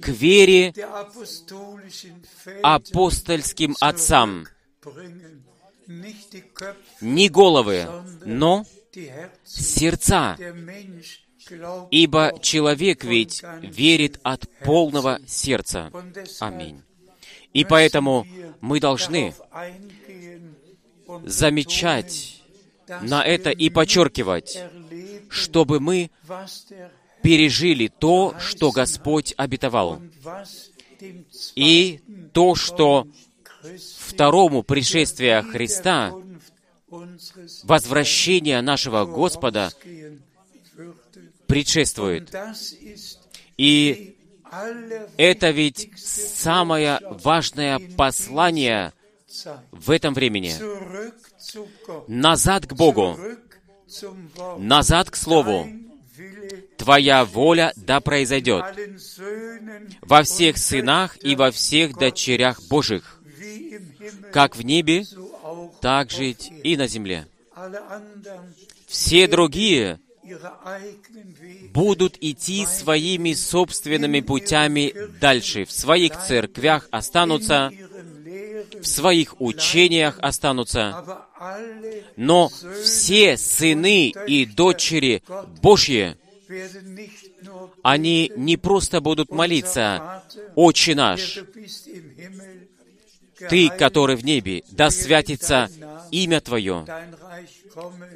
к 0.01 0.07
вере 0.07 0.73
апостольским 2.63 3.75
отцам. 3.81 4.47
Не 7.01 7.27
головы, 7.27 7.85
но 8.23 8.65
сердца. 9.43 10.37
Ибо 11.91 12.39
человек 12.41 13.03
ведь 13.03 13.43
верит 13.61 14.21
от 14.23 14.47
полного 14.63 15.19
сердца. 15.27 15.91
Аминь. 16.39 16.81
И 17.51 17.65
поэтому 17.65 18.25
мы 18.61 18.79
должны 18.79 19.35
замечать 21.25 22.40
на 23.01 23.23
это 23.23 23.49
и 23.49 23.69
подчеркивать, 23.69 24.59
чтобы 25.29 25.79
мы 25.79 26.11
пережили 27.21 27.87
то, 27.87 28.35
что 28.39 28.71
Господь 28.71 29.33
обетовал, 29.37 30.01
и 31.55 32.01
то, 32.33 32.55
что 32.55 33.07
второму 33.97 34.63
пришествия 34.63 35.41
Христа, 35.41 36.13
возвращение 37.63 38.61
нашего 38.61 39.05
Господа 39.05 39.71
предшествует. 41.47 42.33
И 43.57 44.17
это 45.17 45.51
ведь 45.51 45.91
самое 45.97 46.99
важное 47.01 47.79
послание. 47.95 48.93
В 49.71 49.91
этом 49.91 50.13
времени. 50.13 50.55
Назад 52.07 52.67
к 52.67 52.73
Богу, 52.73 53.17
назад 54.57 55.09
к 55.09 55.15
Слову. 55.15 55.67
Твоя 56.77 57.25
воля 57.25 57.73
да 57.75 57.99
произойдет 57.99 58.63
во 60.01 60.23
всех 60.23 60.57
сынах 60.57 61.17
и 61.23 61.35
во 61.35 61.51
всех 61.51 61.97
дочерях 61.97 62.61
Божьих, 62.63 63.21
как 64.31 64.55
в 64.55 64.61
небе, 64.63 65.05
так 65.79 66.11
жить 66.11 66.51
и 66.63 66.77
на 66.77 66.87
земле. 66.87 67.27
Все 68.87 69.27
другие 69.27 69.99
будут 71.73 72.17
идти 72.21 72.65
своими 72.65 73.33
собственными 73.33 74.21
путями 74.21 74.93
дальше. 75.19 75.65
В 75.65 75.71
своих 75.71 76.17
церквях 76.17 76.87
останутся, 76.91 77.71
в 78.79 78.85
своих 78.85 79.39
учениях 79.41 80.17
останутся. 80.21 81.05
Но 82.15 82.49
все 82.83 83.37
сыны 83.37 84.09
и 84.27 84.45
дочери 84.45 85.23
Божьи, 85.61 86.17
они 87.83 88.31
не 88.35 88.57
просто 88.57 89.01
будут 89.01 89.31
молиться, 89.31 90.23
«Отче 90.55 90.95
наш, 90.95 91.39
Ты, 93.49 93.69
который 93.69 94.15
в 94.15 94.23
небе, 94.23 94.63
да 94.69 94.91
святится 94.91 95.69
имя 96.11 96.41
Твое, 96.41 96.85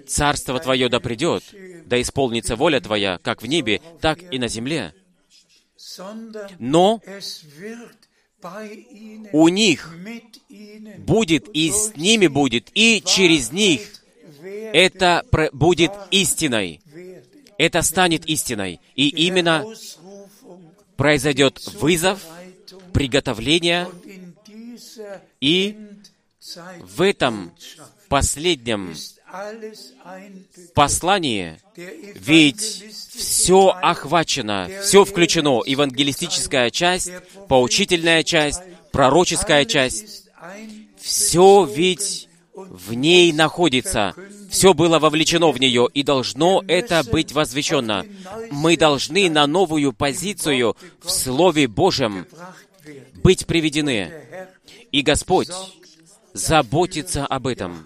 Царство 0.08 0.60
Твое 0.60 0.90
да 0.90 1.00
придет, 1.00 1.44
да 1.86 2.00
исполнится 2.00 2.56
воля 2.56 2.80
Твоя, 2.80 3.20
как 3.24 3.42
в 3.42 3.48
небе, 3.48 3.82
так 4.02 4.20
и 4.32 4.38
на 4.38 4.48
земле». 4.48 4.94
Но 6.60 7.02
у 9.32 9.48
них 9.48 9.94
будет, 10.98 11.48
и 11.54 11.72
с 11.72 11.96
ними 11.96 12.28
будет, 12.28 12.70
и 12.74 13.02
через 13.06 13.52
них 13.52 13.82
это 14.74 15.26
будет 15.54 15.92
истиной. 16.12 16.82
Это 17.58 17.82
станет 17.82 18.26
истиной. 18.26 18.80
И 18.96 19.08
именно 19.08 19.66
произойдет 20.98 21.66
вызов, 21.76 22.22
приготовление, 22.94 23.88
и 25.42 25.78
в 26.82 27.02
этом 27.02 27.52
последнем 28.08 28.96
послании 30.74 31.60
der 31.76 32.14
ведь 32.16 32.86
все 33.14 33.70
охвачено, 33.82 34.70
все 34.84 35.06
включено. 35.06 35.62
Евангелистическая 35.66 36.70
часть, 36.70 37.12
поучительная 37.48 38.24
часть, 38.24 38.62
пророческая 38.92 39.66
часть. 39.66 40.24
Все 41.00 41.66
ведь 41.66 42.30
в 42.56 42.94
ней 42.94 43.32
находится. 43.34 44.16
Все 44.50 44.74
было 44.74 45.00
вовлечено 45.00 45.52
в 45.52 45.60
нее, 45.60 45.88
и 45.94 46.04
должно 46.04 46.64
это 46.68 47.04
быть 47.04 47.32
возвещено. 47.34 48.06
Мы 48.52 48.78
должны 48.78 49.30
на 49.30 49.48
новую 49.48 49.92
позицию 49.92 50.78
в 51.02 51.10
Слове 51.10 51.68
Божьем 51.68 52.26
быть 53.16 53.46
приведены. 53.46 54.14
И 54.92 55.02
Господь 55.02 55.50
заботится 56.34 57.26
об 57.26 57.48
этом. 57.48 57.86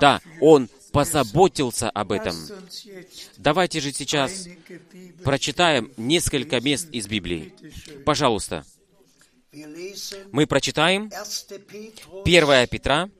Да, 0.00 0.20
Он 0.40 0.68
позаботился 0.92 1.90
об 1.90 2.12
этом. 2.12 2.36
Давайте 3.36 3.80
же 3.80 3.92
сейчас 3.92 4.46
прочитаем 5.24 5.92
несколько 5.96 6.60
мест 6.60 6.88
из 6.92 7.06
Библии. 7.08 7.52
Пожалуйста, 8.04 8.64
мы 10.32 10.46
прочитаем 10.46 11.10
1. 11.10 11.12
Petrus, 11.66 12.24
1 12.24 12.68
Петра, 12.68 13.10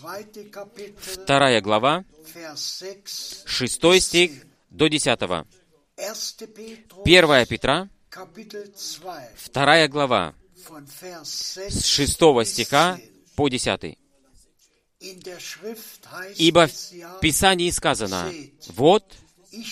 2. 0.00 0.22
Kapitel, 0.50 1.26
2 1.26 1.60
глава, 1.60 2.04
Vers 2.34 2.56
6. 2.56 3.48
6 3.48 4.00
стих 4.00 4.32
до 4.70 4.88
10. 4.88 5.18
1. 5.22 5.46
Petrus, 5.96 7.02
1 7.04 7.46
Петра, 7.46 7.88
Kapitel 8.10 8.72
2, 9.00 9.28
2 9.52 9.88
глава, 9.88 10.34
с 11.24 11.84
6 11.84 12.18
6 12.18 12.44
стиха 12.46 12.98
по 13.36 13.48
10. 13.48 13.98
Ибо 16.36 16.68
в 16.68 17.20
Писании 17.20 17.70
сказано, 17.70 18.32
«Вот, 18.68 19.04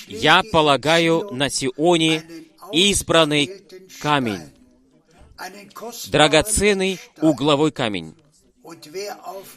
я 0.09 0.43
полагаю 0.53 1.31
на 1.33 1.49
Сионе 1.49 2.25
избранный 2.73 3.63
камень, 4.01 4.43
драгоценный 6.09 6.99
угловой 7.21 7.73
камень. 7.73 8.15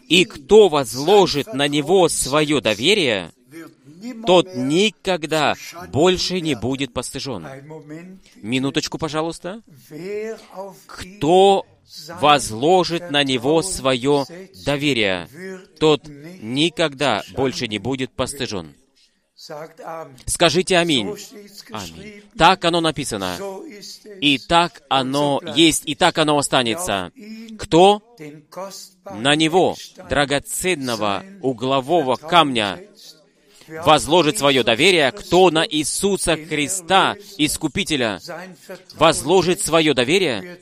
И 0.07 0.25
кто 0.25 0.69
возложит 0.69 1.53
на 1.53 1.67
него 1.67 2.09
свое 2.09 2.61
доверие, 2.61 3.31
тот 4.25 4.55
никогда 4.55 5.55
больше 5.91 6.41
не 6.41 6.55
будет 6.55 6.93
постыжен. 6.93 7.45
Минуточку, 8.35 8.97
пожалуйста. 8.97 9.61
Кто 10.87 11.65
возложит 12.21 13.11
на 13.11 13.23
него 13.23 13.61
свое 13.61 14.25
доверие, 14.65 15.27
тот 15.79 16.07
никогда 16.07 17.23
больше 17.35 17.67
не 17.67 17.79
будет 17.79 18.11
постыжен. 18.11 18.75
Скажите 20.25 20.77
аминь. 20.77 21.13
Аминь. 21.71 22.23
Так 22.37 22.63
оно 22.63 22.79
написано. 22.79 23.37
И 24.21 24.37
так 24.37 24.83
оно 24.89 25.41
есть, 25.55 25.83
и 25.85 25.95
так 25.95 26.17
оно 26.17 26.37
останется. 26.37 27.11
Кто 27.59 28.01
на 29.11 29.35
него, 29.35 29.75
драгоценного 30.09 31.25
углового 31.41 32.15
камня, 32.15 32.79
возложит 33.67 34.37
свое 34.37 34.63
доверие, 34.63 35.11
кто 35.11 35.49
на 35.49 35.65
Иисуса 35.67 36.35
Христа, 36.35 37.15
Искупителя, 37.37 38.19
возложит 38.95 39.61
свое 39.61 39.93
доверие, 39.93 40.59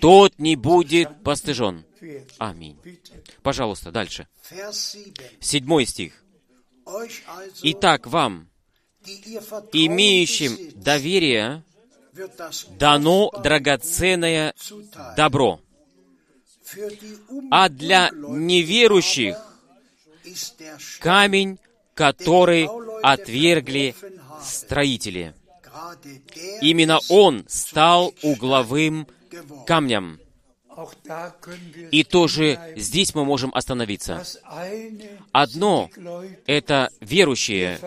тот 0.00 0.38
не 0.38 0.56
будет 0.56 1.22
постыжен. 1.22 1.84
Аминь. 2.38 2.78
Пожалуйста, 3.42 3.90
дальше. 3.90 4.26
Vers 4.50 4.72
7. 4.72 5.12
Седьмой 5.40 5.86
стих. 5.86 6.12
Итак, 7.62 8.06
вам, 8.06 8.48
имеющим 9.72 10.56
доверие, 10.74 11.62
дано 12.78 13.30
драгоценное 13.42 14.54
добро. 15.16 15.60
А 17.50 17.68
для 17.68 18.10
неверующих 18.10 19.36
камень, 21.00 21.58
который 22.00 22.66
отвергли 23.02 23.94
строители. 24.42 25.34
Именно 26.62 26.98
он 27.10 27.44
стал 27.46 28.14
угловым 28.22 29.06
камнем. 29.66 30.18
И 31.90 32.04
тоже 32.04 32.58
здесь 32.76 33.14
мы 33.14 33.26
можем 33.26 33.54
остановиться. 33.54 34.24
Одно 35.30 35.90
это 36.46 36.88
верующие, 37.00 37.78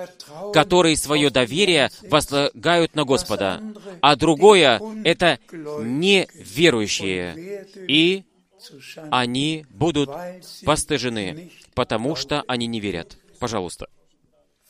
которые 0.54 0.96
свое 0.96 1.32
доверие 1.32 1.90
возлагают 2.04 2.94
на 2.94 3.04
Господа, 3.04 3.64
а 4.00 4.16
другое— 4.16 4.80
это 5.04 5.40
неверующие, 5.52 7.66
и 7.88 8.26
они 9.10 9.66
будут 9.72 10.12
постыжены, 10.64 11.52
потому 11.74 12.16
что 12.16 12.44
они 12.46 12.68
не 12.68 12.80
верят. 12.80 13.18
Пожалуйста. 13.40 13.88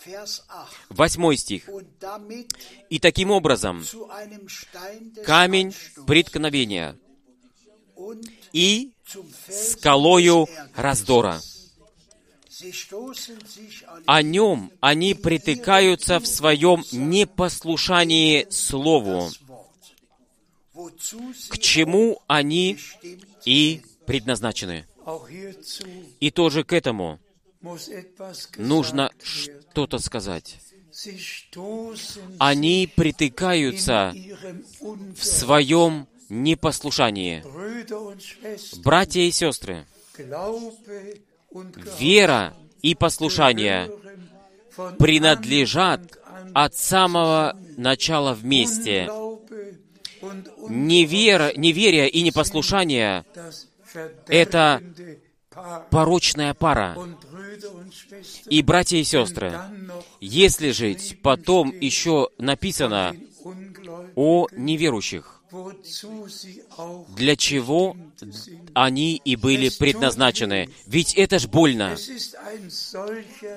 Vers 0.06 0.42
8. 0.50 0.68
Восьмой 0.90 1.38
стих. 1.38 1.70
«И 2.90 3.00
таким 3.00 3.32
образом 3.32 3.86
камень 5.26 5.74
преткновения 6.06 6.98
и 8.52 8.92
скалою 9.50 10.48
раздора. 10.76 11.42
О 14.06 14.22
нем 14.22 14.72
они 14.80 15.14
притыкаются 15.16 16.20
в 16.20 16.28
своем 16.28 16.84
непослушании 16.92 18.48
Слову, 18.50 19.30
к 21.50 21.58
чему 21.58 22.22
они 22.28 22.78
и 23.46 23.82
предназначены. 24.06 24.88
И 26.20 26.32
тоже 26.32 26.64
к 26.64 26.74
этому 26.74 27.20
нужно 28.58 29.12
что-то 29.22 30.00
сказать. 30.00 30.60
Они 32.40 32.92
притыкаются 32.96 34.14
в 34.80 35.24
своем 35.24 36.08
непослушании. 36.30 37.44
Братья 38.84 39.22
и 39.22 39.32
сестры, 39.32 39.86
вера 42.00 42.54
и 42.82 42.96
послушание 42.96 43.92
принадлежат 45.00 46.02
от 46.54 46.76
самого 46.76 47.58
начала 47.78 48.34
вместе. 48.34 49.10
Невера, 50.70 51.52
неверие 51.58 52.10
и 52.10 52.22
непослушание 52.22 53.26
Это 54.28 54.82
порочная 55.90 56.54
пара. 56.54 56.98
И, 58.50 58.62
братья 58.62 58.98
и 58.98 59.04
сестры, 59.04 59.60
если 60.20 60.72
жить, 60.72 61.20
потом 61.22 61.72
еще 61.80 62.30
написано 62.38 63.16
о 64.16 64.48
неверующих, 64.52 65.42
для 67.16 67.36
чего 67.36 67.96
они 68.74 69.22
и 69.24 69.36
были 69.36 69.70
предназначены. 69.70 70.70
Ведь 70.88 71.14
это 71.14 71.40
ж 71.40 71.48
больно. 71.48 71.96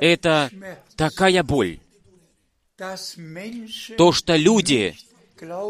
Это 0.00 0.50
такая 0.96 1.42
боль. 1.42 1.80
То, 3.96 4.12
что 4.12 4.36
люди 4.36 4.96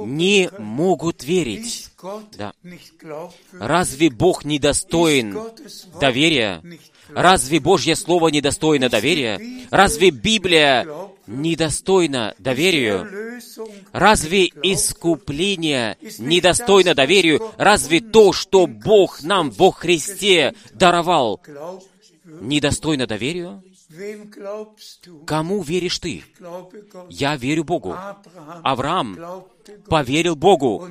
не 0.05 0.51
могут 0.59 1.25
верить. 1.25 1.91
Да. 2.37 2.53
Разве 3.53 4.11
Бог 4.11 4.45
Gottes 4.45 4.87
Wort 4.91 5.99
доверия? 6.01 6.63
Разве 7.09 7.61
Божье 7.61 7.97
Слово 7.97 8.29
недостойно 8.29 8.89
доверия? 8.89 9.41
Разве 9.71 10.11
Библия 10.11 10.87
недостойна 11.27 12.35
доверию? 12.39 13.41
Разве 13.93 14.47
искупление 14.47 15.99
недостойно 16.19 16.95
доверию? 16.95 17.51
Разве 17.57 18.01
то, 18.01 18.33
что 18.33 18.67
Бог 18.67 19.23
нам 19.23 19.51
во 19.51 19.71
Христе 19.71 20.55
даровал, 20.73 21.41
недостойно 22.25 23.07
доверию? 23.07 23.63
Кому 25.27 25.63
веришь 25.63 25.99
ты? 25.99 26.25
Я 27.09 27.37
верю 27.37 27.65
Богу. 27.65 27.95
Авраам 28.63 29.45
поверил 29.89 30.37
Богу. 30.37 30.89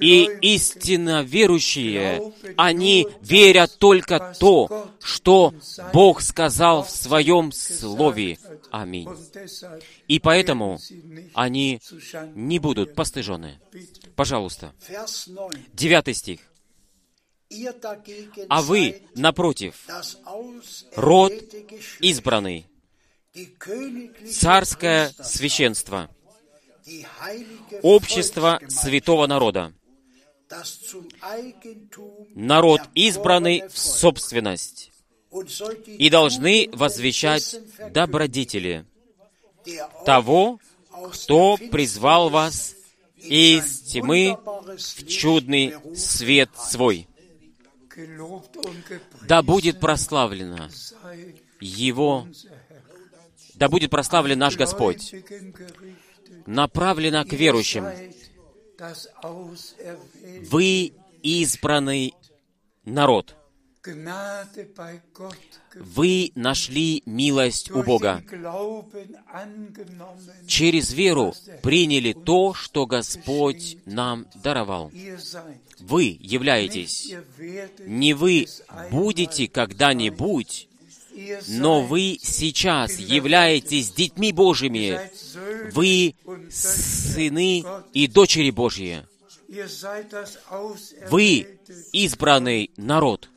И 0.00 0.24
истинно 0.42 1.22
верующие, 1.22 2.32
они 2.56 3.06
верят 3.20 3.78
только 3.78 4.34
то, 4.38 4.90
что 5.02 5.54
Бог 5.92 6.20
сказал 6.20 6.84
в 6.84 6.90
Своем 6.90 7.52
Слове. 7.52 8.38
Аминь. 8.70 9.08
И 10.06 10.18
поэтому 10.20 10.80
они 11.34 11.80
не 12.34 12.58
будут 12.58 12.94
постыжены. 12.94 13.60
Пожалуйста. 14.14 14.72
Vers 14.88 15.28
9. 15.28 15.74
Девятый 15.74 16.14
стих. 16.14 16.40
А 18.48 18.62
вы, 18.62 19.02
напротив, 19.14 19.86
род 20.94 21.32
избранный, 22.00 22.66
царское 24.30 25.12
священство, 25.22 26.10
общество 27.82 28.60
святого 28.68 29.26
народа, 29.26 29.72
народ 32.34 32.80
избранный 32.94 33.68
в 33.68 33.78
собственность, 33.78 34.90
и 35.86 36.10
должны 36.10 36.70
возвещать 36.72 37.56
добродетели 37.90 38.86
того, 40.06 40.58
кто 41.12 41.56
призвал 41.70 42.30
вас 42.30 42.74
из 43.16 43.80
тьмы 43.82 44.38
в 44.44 45.06
чудный 45.06 45.74
свет 45.94 46.50
свой. 46.56 47.06
Да 49.22 49.42
будет 49.42 49.80
прославлено 49.80 50.68
Его, 51.60 52.28
да 53.54 53.68
будет 53.68 53.90
прославлен 53.90 54.38
наш 54.38 54.56
Господь, 54.56 55.14
направлено 56.46 57.24
к 57.24 57.32
верующим. 57.32 57.84
Вы 60.50 60.92
избранный 61.22 62.14
народ, 62.84 63.34
Вы 65.74 66.32
нашли 66.34 67.02
милость 67.06 67.70
у 67.70 67.82
Бога. 67.82 68.22
Через 70.46 70.92
веру 70.92 71.34
приняли 71.62 72.12
то, 72.12 72.54
что 72.54 72.86
Господь 72.86 73.78
нам 73.86 74.26
даровал. 74.34 74.90
Вы 75.78 76.18
являетесь. 76.20 77.14
Не 77.86 78.14
вы 78.14 78.46
будете 78.90 79.48
когда-нибудь, 79.48 80.67
но 81.48 81.82
вы 81.82 82.18
сейчас 82.20 82.98
являетесь 82.98 83.90
детьми 83.90 84.32
Божьими. 84.32 85.00
Вы 85.72 86.14
сыны 86.50 87.64
и 87.92 88.06
дочери 88.06 88.50
Божьи. 88.50 89.04
Вы 91.10 91.58
избранный 91.92 92.70
народ, 92.76 93.30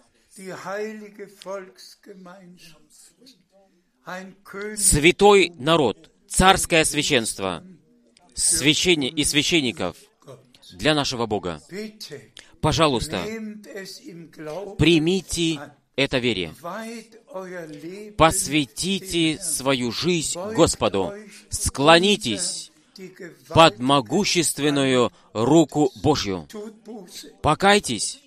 святой 4.76 5.54
народ, 5.58 6.12
царское 6.28 6.84
священство, 6.84 7.64
священни 8.34 9.08
и 9.08 9.24
священников 9.24 9.96
для 10.74 10.94
нашего 10.94 11.26
Бога. 11.28 11.62
Пожалуйста, 12.60 13.24
примите 14.78 15.60
это 16.04 16.18
вере. 16.18 16.54
Посвятите 18.18 19.39
свою 19.39 19.91
жизнь 19.91 20.39
Господу. 20.54 21.14
Склонитесь 21.49 22.72
под 23.47 23.80
могущественную 23.80 25.12
руку 25.34 25.91
Божью. 26.04 26.47
Покайтесь, 27.41 28.20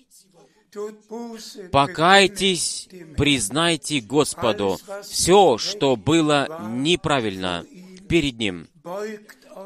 покайтесь, 1.71 2.89
признайте 3.15 4.01
Господу 4.01 4.79
все, 5.03 5.57
что 5.57 5.95
было 5.95 6.67
неправильно 6.69 7.65
перед 8.09 8.37
Ним. 8.37 8.67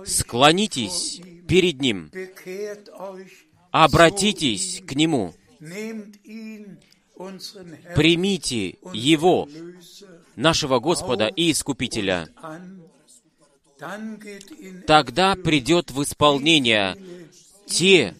Склонитесь 0.05 1.21
перед 1.47 1.81
Ним, 1.81 2.11
обратитесь 3.71 4.81
к 4.85 4.93
Нему, 4.93 5.33
примите 7.95 8.77
Его, 8.93 9.47
нашего 10.35 10.79
Господа 10.79 11.27
и 11.27 11.51
Искупителя. 11.51 12.29
Тогда 14.87 15.35
придет 15.35 15.91
в 15.91 16.03
исполнение 16.03 16.97
те, 17.65 18.15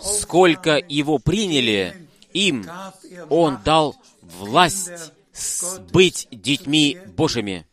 сколько 0.00 0.76
Его 0.88 1.18
приняли, 1.18 2.08
им 2.32 2.66
Он 3.28 3.58
дал 3.64 3.96
власть 4.22 5.12
быть 5.92 6.28
детьми 6.30 6.98
Божьими. 7.16 7.66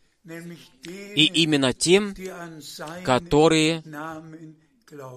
И 1.14 1.24
именно 1.42 1.72
тем, 1.72 2.14
которые 3.04 3.82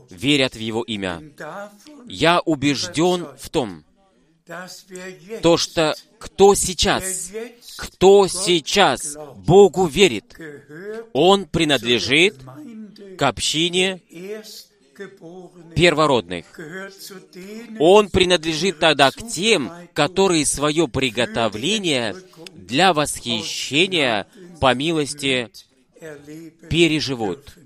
верят 0.09 0.55
в 0.55 0.59
Его 0.59 0.83
имя. 0.83 1.21
Я 2.05 2.41
убежден 2.41 3.27
в 3.37 3.49
том, 3.49 3.83
то, 5.41 5.57
что 5.57 5.95
кто 6.19 6.55
сейчас, 6.55 7.31
кто 7.77 8.27
сейчас 8.27 9.17
Богу 9.37 9.87
верит, 9.87 10.35
он 11.13 11.45
принадлежит 11.45 12.35
к 13.17 13.21
общине 13.23 14.01
первородных. 15.75 16.45
Он 17.79 18.09
принадлежит 18.09 18.79
тогда 18.79 19.11
к 19.11 19.27
тем, 19.27 19.71
которые 19.93 20.45
свое 20.45 20.87
приготовление 20.87 22.15
для 22.53 22.93
восхищения 22.93 24.27
по 24.59 24.73
милости 24.73 25.49
переживут. 26.69 27.57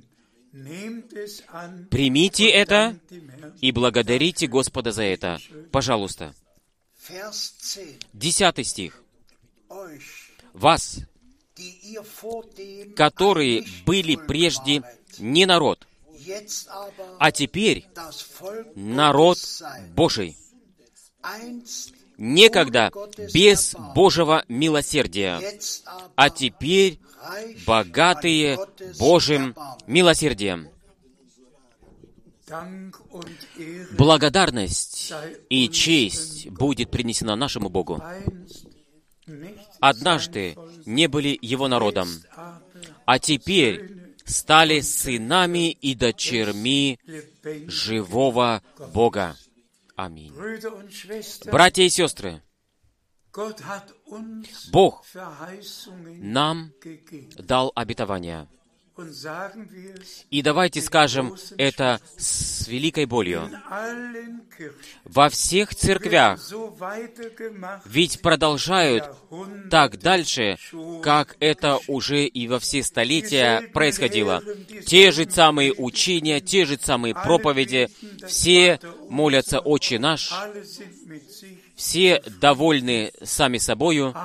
Примите 1.90 2.50
это 2.50 2.98
и 3.62 3.72
благодарите 3.72 4.48
Господа 4.48 4.92
за 4.92 5.04
это. 5.04 5.38
Пожалуйста. 5.72 6.34
Vers 7.10 7.54
10. 7.62 8.00
Десятый 8.14 8.64
стих. 8.64 9.04
Вас, 10.54 11.00
которые 12.96 13.66
были 13.86 14.16
прежде 14.16 14.82
не 15.20 15.46
народ, 15.46 15.88
а 17.20 17.32
теперь 17.32 17.86
народ. 18.76 19.38
Божий. 19.96 20.38
Некогда 22.18 22.92
без 23.34 23.76
Божьего 23.94 24.46
милосердия, 24.48 25.42
а 26.16 26.30
теперь 26.30 27.00
богатые 27.68 28.58
Божьим 28.98 29.56
милосердием. 29.86 30.70
Благодарность 33.98 35.14
и 35.50 35.70
честь 35.70 36.50
будет 36.50 36.92
принесена 36.92 37.36
нашему 37.36 37.70
Богу. 37.70 38.02
Однажды 39.80 40.56
не 40.86 41.08
были 41.08 41.38
Его 41.42 41.68
народом, 41.68 42.08
а 43.06 43.20
теперь 43.20 44.16
стали 44.26 44.82
сынами 44.82 45.72
и 45.72 45.96
дочерьми 45.96 47.00
живого 47.68 48.62
Бога. 48.94 49.36
Аминь. 49.96 50.34
Братья 51.46 51.84
и 51.84 51.90
сестры, 51.90 52.42
Verheißungen 55.14 56.22
нам 56.22 56.72
дал 57.38 57.72
обетование. 57.76 58.48
И 60.30 60.42
давайте 60.42 60.82
скажем 60.82 61.36
это 61.58 62.00
с 62.18 62.68
великой 62.68 63.06
болью. 63.06 63.50
Во 65.04 65.30
всех 65.30 65.76
церквях 65.76 66.40
ведь 67.86 68.22
продолжают 68.22 69.10
так 69.70 70.00
дальше, 70.00 70.58
как 71.04 71.36
это 71.40 71.80
уже 71.88 72.26
и 72.26 72.48
во 72.48 72.60
все 72.60 72.84
столетия 72.84 73.62
происходило. 73.74 74.42
Те 74.86 75.12
же 75.12 75.30
самые 75.30 75.74
учения, 75.74 76.40
те 76.40 76.66
же 76.66 76.78
самые 76.82 77.14
проповеди, 77.14 77.90
все 78.26 78.80
молятся 79.10 79.60
«Отче 79.60 80.00
наш», 80.00 80.32
все 81.76 82.24
довольны 82.40 83.12
сами 83.22 83.58
собою, 83.58 84.16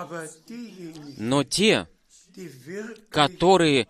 но 1.18 1.42
те, 1.42 1.88
которые 3.10 3.86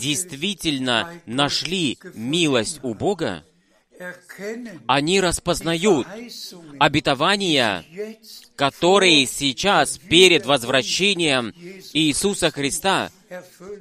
действительно 0.00 1.12
нашли 1.26 1.98
милость 2.14 2.80
у 2.82 2.94
Бога, 2.94 3.44
они 4.86 5.20
распознают 5.20 6.06
обетования, 6.78 7.84
которые 8.54 9.26
сейчас 9.26 9.98
перед 9.98 10.44
возвращением 10.44 11.54
Иисуса 11.92 12.50
Христа 12.50 13.10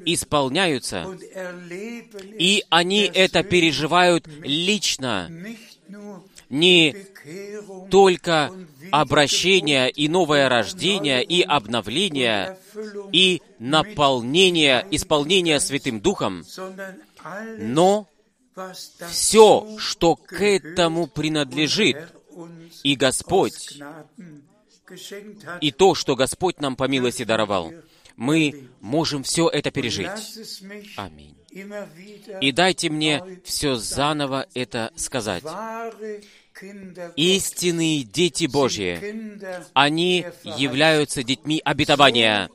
исполняются, 0.06 1.18
и 2.40 2.64
они 2.70 3.12
это 3.14 3.44
переживают 3.44 4.28
лично, 4.44 5.30
не 6.50 6.96
только 7.90 8.52
обращение 8.92 9.90
и 9.90 10.08
новое 10.08 10.50
рождение 10.50 11.24
и 11.24 11.42
обновление 11.42 12.58
и 13.12 13.42
наполнение, 13.60 14.86
исполнение 14.92 15.60
Святым 15.60 16.00
Духом, 16.02 16.44
но 17.58 18.08
все, 19.10 19.78
что 19.78 20.16
к 20.16 20.42
этому 20.42 21.08
принадлежит, 21.08 21.98
и 22.84 22.96
Господь, 22.96 23.80
и 25.62 25.72
то, 25.72 25.96
что 25.96 26.16
Господь 26.16 26.60
нам 26.60 26.76
по 26.76 26.88
милости 26.88 27.24
даровал, 27.24 27.74
мы 28.16 28.70
можем 28.82 29.24
все 29.24 29.50
это 29.50 29.72
пережить. 29.72 30.10
Аминь. 30.96 31.36
И 32.42 32.52
дайте 32.52 32.90
мне 32.90 33.24
все 33.44 33.76
заново 33.76 34.46
это 34.54 34.92
сказать. 34.96 35.44
Истинные 37.16 38.04
дети 38.04 38.46
Божьи, 38.46 39.00
они 39.74 40.26
являются 40.44 41.24
детьми 41.24 41.62
обетования, 41.64 42.50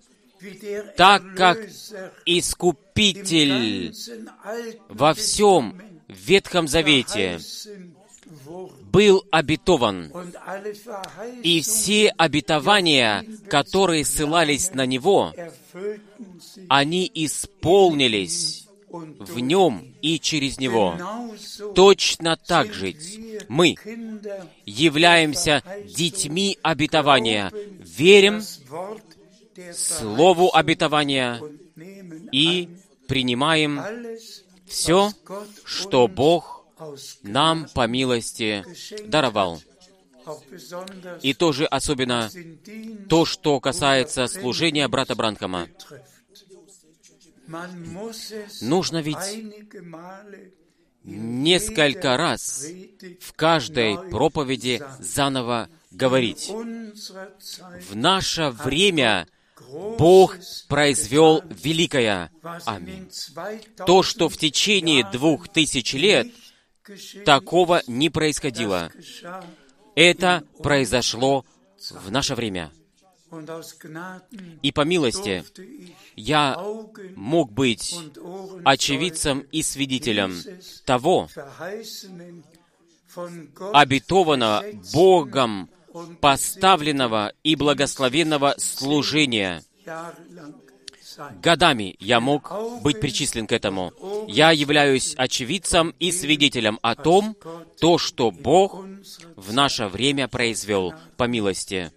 так 0.97 1.23
как 1.37 1.59
Искупитель 2.25 3.95
во 4.89 5.13
всем 5.13 5.81
Ветхом 6.09 6.67
Завете 6.67 7.41
был 8.91 9.25
обетован, 9.31 10.13
и 11.43 11.61
все 11.61 12.09
обетования, 12.17 13.25
которые 13.49 14.05
ссылались 14.05 14.73
на 14.73 14.87
Него, 14.87 15.35
они 16.69 17.11
исполнились 17.13 18.67
в 18.91 19.39
Нем 19.39 19.95
и 20.03 20.19
через 20.19 20.59
Него. 20.59 20.97
Точно 21.75 22.37
так 22.37 22.73
же 22.73 22.95
мы 23.49 23.77
являемся 24.67 25.63
детьми 25.85 26.59
обетования, 26.63 27.53
верим 27.79 28.43
Слову 29.73 30.51
обетования 30.55 31.41
и 32.33 32.69
принимаем 33.07 33.83
все, 34.67 35.11
что 35.65 36.09
Бог 36.09 36.65
нам 37.23 37.67
по 37.75 37.87
милости 37.87 38.65
даровал. 39.07 39.61
И 41.23 41.35
тоже 41.35 41.67
особенно 41.67 42.31
то, 43.09 43.25
что 43.25 43.59
касается 43.61 44.27
служения 44.29 44.87
брата 44.89 45.15
Бранкома. 45.15 45.69
Нужно 48.61 48.99
ведь 49.03 49.17
несколько 51.05 52.17
раз 52.17 52.67
в 53.21 53.33
каждой 53.33 53.99
проповеди 54.11 54.83
заново 54.99 55.69
говорить. 55.91 56.51
В 56.51 57.97
наше 57.97 58.51
время 58.51 59.27
Бог 59.99 60.37
произвел 60.69 61.43
великое. 61.49 62.31
Аминь. 62.65 63.09
den 63.09 63.09
2000 63.35 63.85
То, 63.87 64.03
что 64.03 64.29
в 64.29 64.37
течение 64.37 65.09
двух 65.11 65.49
тысяч 65.49 65.93
лет 65.95 66.29
такого 67.25 67.83
не 67.87 68.11
происходило. 68.11 68.91
Это 69.95 70.45
произошло 70.63 71.45
в 71.91 72.11
наше 72.11 72.35
время. 72.35 72.71
И 74.63 74.73
по 74.73 74.83
милости 74.83 75.45
я 76.17 76.59
мог 77.17 77.53
быть 77.53 77.97
очевидцем 78.65 79.41
и 79.53 79.63
свидетелем 79.63 80.35
того, 80.85 81.29
обетованного 83.73 84.65
Богом 84.93 85.71
поставленного 86.21 87.33
и 87.43 87.57
благословенного 87.57 88.55
служения. 88.59 89.63
Годами 91.43 91.97
я 91.99 92.21
мог 92.21 92.53
быть 92.83 93.01
причислен 93.01 93.47
к 93.47 93.53
этому. 93.53 93.93
Я 94.29 94.53
являюсь 94.53 95.15
очевидцем 95.17 95.95
и 95.99 96.13
свидетелем 96.13 96.79
о 96.83 96.95
том, 96.95 97.37
то, 97.81 97.99
что 97.99 98.31
Бог 98.31 98.85
в 99.37 99.53
наше 99.53 99.89
время 99.89 100.29
произвел 100.29 100.95
по 101.17 101.25
милости. 101.25 101.91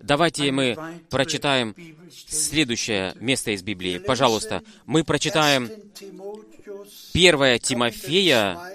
Давайте 0.00 0.50
мы 0.50 0.76
прочитаем 1.10 1.74
следующее 2.10 3.14
место 3.20 3.50
из 3.50 3.62
Библии. 3.62 3.98
Пожалуйста, 3.98 4.62
мы 4.86 5.04
прочитаем 5.04 5.64
1. 5.64 5.92
Timotheus 5.94 7.10
1 7.12 7.58
Тимофея, 7.60 8.54
2, 8.54 8.70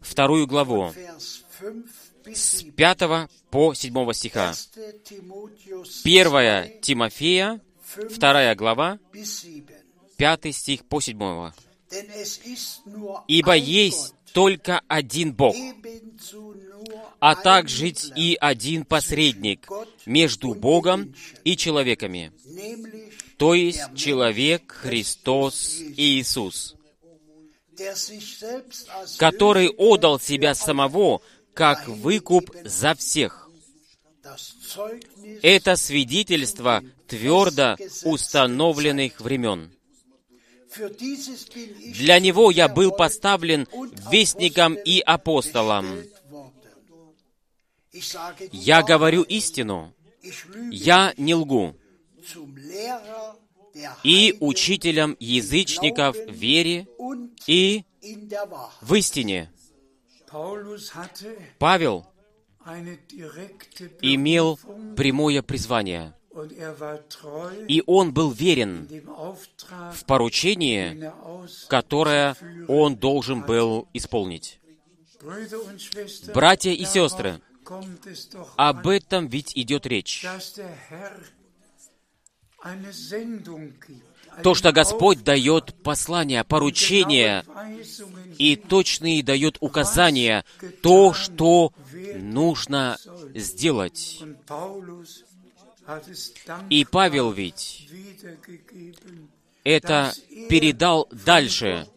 вторую 0.00 0.46
главу, 0.46 0.92
Vers 0.92 1.44
5 1.58 1.74
bis 2.24 2.34
с 2.36 2.58
7. 2.60 2.72
5 2.72 3.28
по 3.50 3.74
7 3.74 4.12
стиха. 4.12 4.50
1. 4.50 5.00
Timotheus 5.04 6.02
1 6.04 6.24
2, 6.30 6.80
Тимофея, 6.80 7.60
5 7.96 8.12
вторая 8.12 8.54
глава, 8.54 8.98
bis 9.12 9.42
7. 9.42 9.66
5 10.16 10.54
стих 10.54 10.84
по 10.84 11.00
7. 11.00 11.52
Denn 11.90 12.08
es 12.10 12.38
ist 12.44 12.86
nur 12.86 13.24
«Ибо 13.26 13.56
есть 13.56 14.14
только 14.32 14.80
один 14.86 15.34
Бог, 15.34 15.56
а 17.20 17.34
также 17.36 17.88
и 18.16 18.36
один 18.40 18.84
посредник 18.84 19.68
между 20.06 20.54
Богом 20.54 21.14
и 21.44 21.56
человеками, 21.56 22.32
то 23.36 23.54
есть 23.54 23.94
человек 23.94 24.72
Христос 24.72 25.78
Иисус, 25.96 26.76
который 29.18 29.68
отдал 29.68 30.18
себя 30.18 30.54
самого 30.54 31.22
как 31.54 31.88
выкуп 31.88 32.50
за 32.64 32.94
всех. 32.94 33.48
Это 35.42 35.76
свидетельство 35.76 36.82
твердо 37.06 37.76
установленных 38.04 39.20
времен. 39.20 39.70
Для 41.94 42.20
него 42.20 42.50
я 42.50 42.68
был 42.68 42.92
поставлен 42.92 43.66
вестником 44.10 44.74
и 44.74 45.00
апостолом. 45.00 45.86
Я 48.52 48.82
говорю 48.82 49.22
истину, 49.22 49.92
я 50.70 51.12
не 51.16 51.34
лгу. 51.34 51.76
И 54.04 54.36
учителем 54.40 55.16
язычников 55.18 56.16
вере 56.28 56.86
и 57.46 57.84
в 58.80 58.94
истине. 58.94 59.50
Павел 61.58 62.06
имел 64.00 64.58
прямое 64.96 65.42
призвание, 65.42 66.14
er 66.32 67.66
и 67.66 67.82
он 67.86 68.12
был 68.12 68.30
верен 68.30 68.86
в 69.92 70.04
поручении, 70.04 70.92
er 70.92 71.48
которое 71.68 72.36
он 72.68 72.96
должен 72.96 73.42
был 73.42 73.88
исполнить. 73.92 74.60
Братья 76.32 76.70
и 76.70 76.84
сестры, 76.84 77.40
об 78.56 78.88
этом 78.88 79.26
ведь 79.28 79.56
идет 79.56 79.86
речь. 79.86 80.26
То, 84.42 84.54
что 84.54 84.72
Господь 84.72 85.24
дает 85.24 85.74
послание, 85.82 86.44
поручение 86.44 87.44
и 88.38 88.56
точные 88.56 89.22
дает 89.22 89.56
указания, 89.60 90.44
то, 90.82 91.12
что 91.12 91.72
нужно 92.16 92.98
сделать. 93.34 94.22
И 96.68 96.84
Павел 96.84 97.32
ведь 97.32 97.88
это 99.64 100.12
передал 100.48 101.08
дальше, 101.10 101.88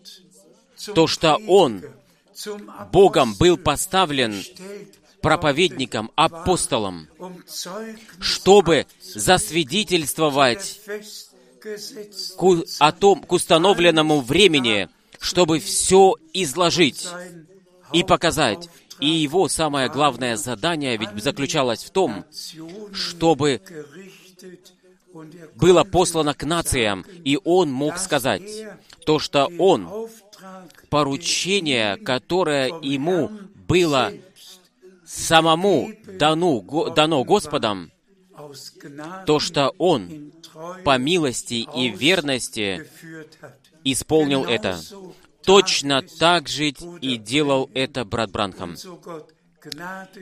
то, 0.95 1.07
что 1.07 1.39
он 1.47 1.83
Богом 2.91 3.35
был 3.35 3.57
поставлен 3.57 4.43
um 7.23 7.37
Zeugnis 7.47 7.99
чтобы 8.19 8.85
засвидетельствовать 9.01 10.81
о 12.79 12.91
том, 12.91 13.23
к 13.23 13.31
установленному 13.31 14.21
времени, 14.21 14.89
чтобы 15.19 15.59
все 15.59 16.15
изложить 16.33 17.07
и 17.93 18.03
показать. 18.03 18.69
И 18.99 19.07
его 19.07 19.47
самое 19.47 19.89
главное 19.89 20.35
задание 20.35 20.97
ведь 20.97 21.23
заключалось 21.23 21.83
в 21.83 21.91
том, 21.91 22.25
чтобы 22.93 23.61
было 25.55 25.83
послано 25.83 26.33
к 26.33 26.43
нациям, 26.43 27.05
и 27.23 27.39
он 27.43 27.71
мог 27.71 27.97
сказать 27.97 28.41
то, 29.05 29.19
что 29.19 29.49
он, 29.59 30.09
поручение, 30.89 31.97
которое 31.97 32.67
ему 32.81 33.31
было 33.67 34.11
самому 35.13 35.91
дано, 36.19 36.61
дано 36.89 37.23
Господом, 37.23 37.91
то, 39.25 39.39
что 39.39 39.73
он 39.77 40.31
по 40.83 40.97
милости 40.97 41.67
и 41.75 41.89
верности 41.89 42.87
исполнил 43.83 44.45
это. 44.45 44.79
Точно 45.43 46.01
так 46.01 46.47
же 46.47 46.69
и 46.69 47.17
делал 47.17 47.69
это 47.73 48.05
брат 48.05 48.31
Бранхам. 48.31 48.75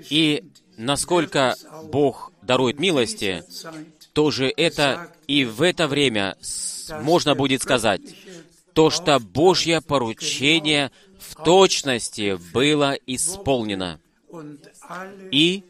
И 0.10 0.44
насколько 0.78 1.56
Бог 1.92 2.32
дарует 2.42 2.80
милости, 2.80 3.44
то 4.14 4.30
же 4.32 4.52
это 4.56 5.12
и 5.28 5.46
в 5.46 5.62
это 5.62 5.88
время 5.88 6.38
можно 7.02 7.36
будет 7.36 7.62
сказать, 7.62 8.02
то, 8.74 8.90
что 8.90 9.20
Божье 9.20 9.82
поручение 9.82 10.92
в 11.20 11.36
точности 11.44 12.38
было 12.52 12.94
исполнено. 13.06 14.00
И 15.32 15.64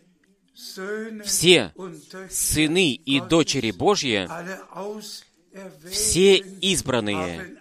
все 1.23 1.73
сыны 2.29 2.93
и 2.93 3.19
дочери 3.21 3.71
Божьи, 3.71 4.27
все 5.89 6.37
избранные, 6.37 7.57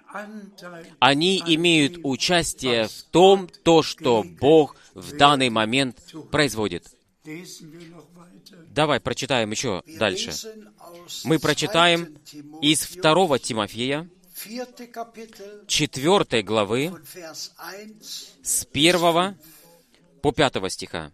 они 0.99 1.43
имеют 1.47 1.99
участие 2.03 2.89
в 2.89 3.03
том, 3.11 3.49
то, 3.49 3.83
что 3.83 4.25
Бог 4.25 4.77
в 4.95 5.17
данный 5.17 5.51
момент 5.51 5.99
производит. 6.31 6.87
Давай 8.69 9.01
прочитаем 9.01 9.51
еще 9.51 9.83
дальше. 9.87 10.33
Мы 11.25 11.39
прочитаем 11.39 12.17
2. 12.33 12.61
из 12.61 12.83
Timotheus, 12.83 13.29
2 13.29 13.39
Тимофея, 13.39 14.09
4. 14.43 14.91
Kapitel 14.91 15.67
4 15.67 16.43
главы, 16.43 16.87
von 16.87 17.03
Vers 17.15 17.51
1. 17.59 18.01
с 18.43 18.67
1 18.73 19.37
по 20.23 20.33
5 20.33 20.73
стиха. 20.73 21.13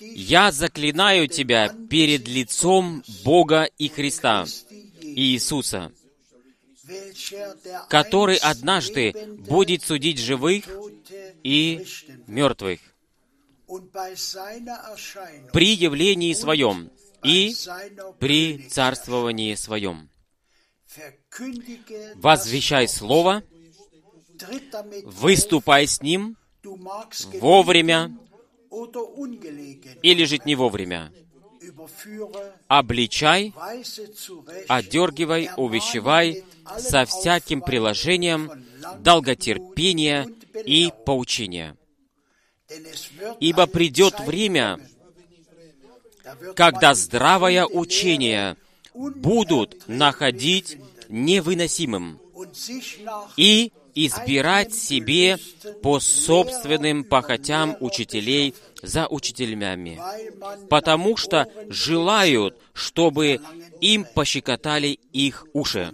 «Я 0.00 0.52
заклинаю 0.52 1.28
тебя 1.28 1.74
перед 1.88 2.28
лицом 2.28 3.02
Бога 3.24 3.64
и 3.78 3.88
Христа, 3.88 4.44
Иисуса, 5.00 5.90
который 7.88 8.36
однажды 8.36 9.14
будет 9.38 9.82
судить 9.82 10.18
живых 10.18 10.64
и 11.42 11.86
мертвых 12.26 12.80
при 15.52 15.74
явлении 15.74 16.32
Своем 16.34 16.90
и 17.22 17.54
при 18.18 18.68
царствовании 18.68 19.54
Своем. 19.54 20.10
Возвещай 22.16 22.88
Слово, 22.88 23.42
выступай 25.04 25.86
с 25.86 26.02
Ним 26.02 26.36
вовремя 27.40 28.16
или 30.02 30.24
жить 30.24 30.46
не 30.46 30.54
вовремя. 30.54 31.12
Обличай, 32.68 33.52
одергивай, 34.68 35.50
увещевай 35.56 36.44
со 36.78 37.04
всяким 37.04 37.60
приложением 37.60 38.50
долготерпения 39.00 40.28
и 40.64 40.92
поучения. 41.04 41.76
Ибо 43.40 43.66
придет 43.66 44.20
время, 44.20 44.78
когда 46.54 46.94
здравое 46.94 47.66
учение 47.66 48.56
будут 48.94 49.88
находить 49.88 50.78
невыносимым 51.08 52.20
и 53.36 53.72
избирать 54.06 54.74
себе 54.74 55.38
по 55.82 55.98
собственным 55.98 57.02
похотям 57.02 57.76
учителей 57.80 58.54
за 58.80 59.08
учителями, 59.08 60.00
потому 60.68 61.16
что 61.16 61.48
желают, 61.68 62.56
чтобы 62.72 63.40
им 63.80 64.06
пощекотали 64.14 64.98
их 65.12 65.46
уши, 65.52 65.92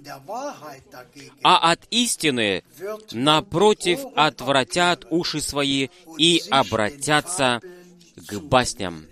а 1.43 1.73
от 1.73 1.81
истины, 1.91 2.63
напротив, 3.13 4.01
отвратят 4.15 5.07
уши 5.09 5.41
свои 5.41 5.89
и 6.19 6.43
обратятся 6.51 7.61
к 8.17 8.39
басням. 8.41 9.07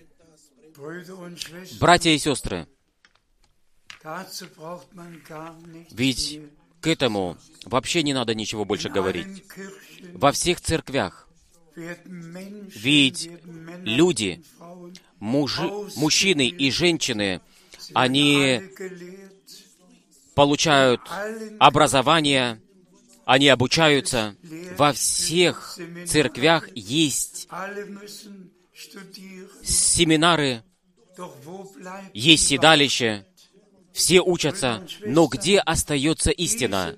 Братья 1.80 2.10
и 2.10 2.18
сестры, 2.18 2.66
ведь. 5.92 6.40
К 6.82 6.88
этому 6.88 7.38
вообще 7.64 8.02
не 8.02 8.12
надо 8.12 8.34
ничего 8.34 8.64
больше 8.64 8.88
говорить. 8.90 9.44
Во 10.12 10.32
всех 10.32 10.60
церквях 10.60 11.28
Ведь 11.74 13.30
люди, 13.84 14.42
мужи, 15.18 15.70
мужчины 15.96 16.48
и 16.48 16.70
женщины, 16.70 17.40
они 17.94 18.60
получают 20.34 21.00
образование, 21.60 22.60
они 23.24 23.48
обучаются. 23.48 24.34
Во 24.76 24.92
всех 24.92 25.78
церквях 26.06 26.68
есть 26.74 27.48
семинары, 29.62 30.64
есть 32.12 32.48
седалище, 32.48 33.24
все 33.92 34.20
учатся, 34.20 34.86
но 35.04 35.26
где 35.26 35.58
остается 35.58 36.30
истина? 36.30 36.96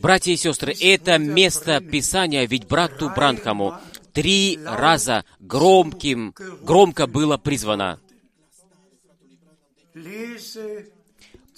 Братья 0.00 0.32
и 0.32 0.36
сестры, 0.36 0.74
это 0.80 1.18
место 1.18 1.80
Писания, 1.80 2.46
ведь 2.46 2.66
брату 2.66 3.10
Бранхаму 3.10 3.74
три 4.12 4.58
раза 4.64 5.24
громким, 5.38 6.34
громко 6.62 7.06
было 7.06 7.36
призвано. 7.36 8.00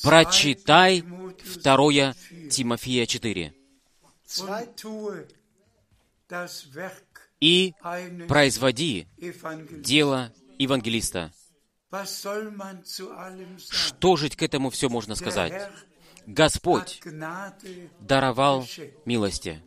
Прочитай 0.03 1.03
2. 1.03 1.32
2 1.62 2.14
Тимофея 2.51 3.07
4 3.07 3.53
Zweit 4.26 4.76
tue 4.76 5.26
das 6.28 6.64
Werk 6.74 7.12
и 7.40 7.74
производи 8.28 9.07
дело 9.70 10.32
евангелиста. 10.59 11.32
Что 13.70 14.16
же 14.16 14.30
к 14.30 14.43
этому 14.43 14.70
все 14.70 14.88
можно 14.88 15.14
сказать? 15.14 15.70
Господь 16.26 17.03
даровал 18.01 18.66
милости, 19.05 19.62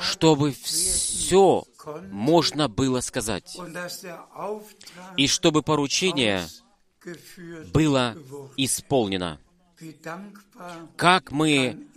чтобы 0.00 0.52
все 0.52 1.64
можно 2.10 2.68
было 2.68 3.00
сказать, 3.00 3.58
и 5.16 5.26
чтобы 5.26 5.62
поручение 5.62 6.46
было 7.72 8.16
исполнено. 8.56 9.38
Как 10.96 11.30
мы, 11.30 11.88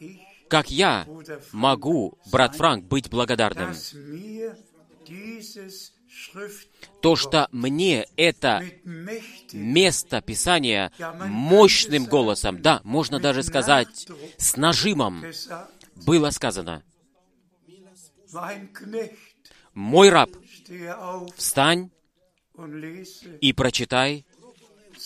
как 0.50 0.70
я 0.70 1.08
могу, 1.54 2.18
брат 2.32 2.56
Франк, 2.56 2.86
быть 2.86 3.10
благодарным? 3.10 3.74
То, 7.02 7.16
что 7.16 7.48
мне 7.52 8.08
это 8.16 8.64
место 9.54 10.22
Писания 10.22 10.92
мощным 11.28 12.06
голосом, 12.06 12.62
да, 12.62 12.82
можно 12.84 13.20
даже 13.20 13.44
сказать, 13.44 14.08
с 14.38 14.58
нажимом 14.58 15.24
было 15.96 16.30
сказано. 16.32 16.84
«Мой 19.74 20.10
раб, 20.10 20.30
встань 21.36 21.90
и 23.42 23.54
прочитай 23.54 24.26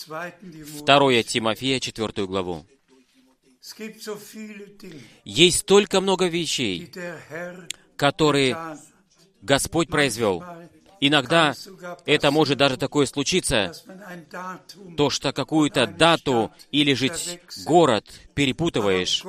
2. 0.06 0.30
Timotheus. 0.42 0.84
2 0.84 1.22
Тимофея 1.22 1.80
4 1.80 2.26
главу». 2.26 2.66
Есть 5.24 5.58
столько 5.60 6.00
много 6.00 6.26
вещей, 6.26 6.92
которые. 7.96 8.78
Господь 9.40 9.88
произвел. 9.88 10.42
Иногда 11.00 11.54
это 12.06 12.30
может 12.30 12.58
даже 12.58 12.76
такое 12.76 13.06
случиться, 13.06 13.72
то, 14.96 15.10
что 15.10 15.32
какую-то 15.32 15.86
дату 15.86 16.50
или 16.70 16.94
же 16.94 17.10
город 17.64 18.06
перепутываешь. 18.34 19.24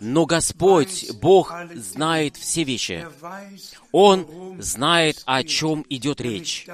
Но 0.00 0.26
Господь, 0.26 1.10
Бог, 1.20 1.52
знает 1.74 2.36
все 2.36 2.64
вещи. 2.64 3.06
Он 3.92 4.56
знает, 4.60 5.22
о 5.24 5.42
чем 5.44 5.84
идет 5.88 6.20
речь. 6.20 6.66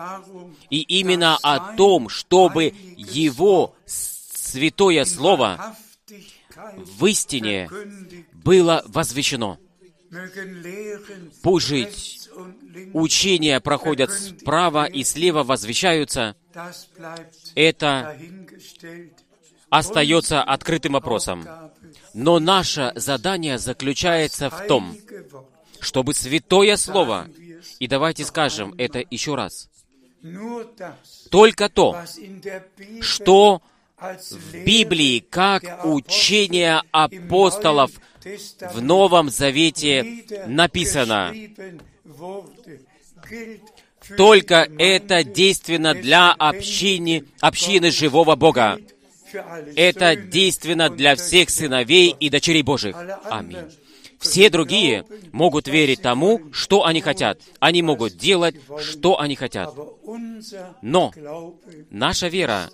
И 0.71 0.81
именно 0.81 1.39
о 1.43 1.75
том, 1.77 2.09
чтобы 2.09 2.75
Его 2.97 3.75
святое 3.87 5.05
Слово 5.05 5.77
в 6.77 7.07
истине 7.07 7.71
было 8.33 8.83
возвещено. 8.87 9.59
Пусть 11.43 11.67
жить 11.67 12.22
Учения 12.93 13.61
проходят 13.61 14.11
справа 14.11 14.85
и 14.87 15.05
слева, 15.05 15.43
возвещаются. 15.43 16.37
Это 17.55 18.17
остается 19.71 20.43
открытым 20.43 20.93
вопросом. 20.93 21.47
Но 22.15 22.39
наше 22.39 22.93
задание 22.95 23.59
заключается 23.59 24.51
в 24.51 24.67
том, 24.67 24.97
чтобы 25.81 26.15
Святое 26.15 26.77
Слово, 26.77 27.29
и 27.79 27.87
давайте 27.87 28.25
скажем 28.25 28.75
это 28.79 29.03
еще 29.11 29.35
раз, 29.35 29.69
только 31.31 31.69
то, 31.69 31.97
что 33.01 33.63
в 34.31 34.65
Библии 34.65 35.21
как 35.21 35.85
учение 35.85 36.83
апостолов 36.91 37.93
в 38.73 38.83
Новом 38.83 39.31
Завете 39.31 40.25
написано. 40.47 41.33
Только 44.17 44.69
это 44.79 45.25
действенно 45.25 45.95
для 45.95 46.33
общины, 46.33 47.25
общины 47.41 47.91
живого 47.91 48.37
Бога. 48.37 48.79
Это 49.77 50.17
действенно 50.17 50.91
для 50.91 51.15
всех 51.17 51.51
сыновей 51.51 52.15
и 52.19 52.29
дочерей 52.29 52.63
Божьих. 52.63 52.97
Аминь. 53.25 53.71
Все 54.19 54.51
другие 54.51 55.05
могут 55.33 55.67
верить 55.67 56.03
тому, 56.03 56.53
что 56.53 56.85
они 56.85 57.01
хотят. 57.01 57.41
Они 57.59 57.83
могут 57.83 58.17
делать, 58.17 58.55
что 58.81 59.19
они 59.19 59.35
хотят. 59.35 59.75
Но 60.81 61.13
наша 61.91 62.29
вера, 62.29 62.71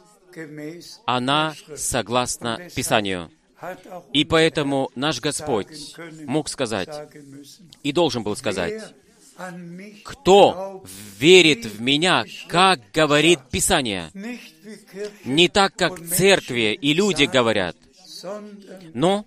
она 1.06 1.54
согласна 1.74 2.68
Писанию. 2.74 3.30
И 4.12 4.24
поэтому 4.24 4.90
наш 4.94 5.20
Господь 5.20 5.96
мог 6.26 6.48
сказать 6.48 6.88
и 7.82 7.92
должен 7.92 8.22
был 8.22 8.36
сказать, 8.36 8.94
кто 10.04 10.84
верит 11.18 11.64
в 11.64 11.80
меня, 11.80 12.24
как 12.48 12.80
говорит 12.92 13.40
Писание. 13.50 14.10
Не 15.24 15.48
так, 15.48 15.74
как 15.76 16.04
церкви 16.04 16.76
и 16.80 16.92
люди 16.92 17.24
говорят, 17.24 17.76
но 18.94 19.24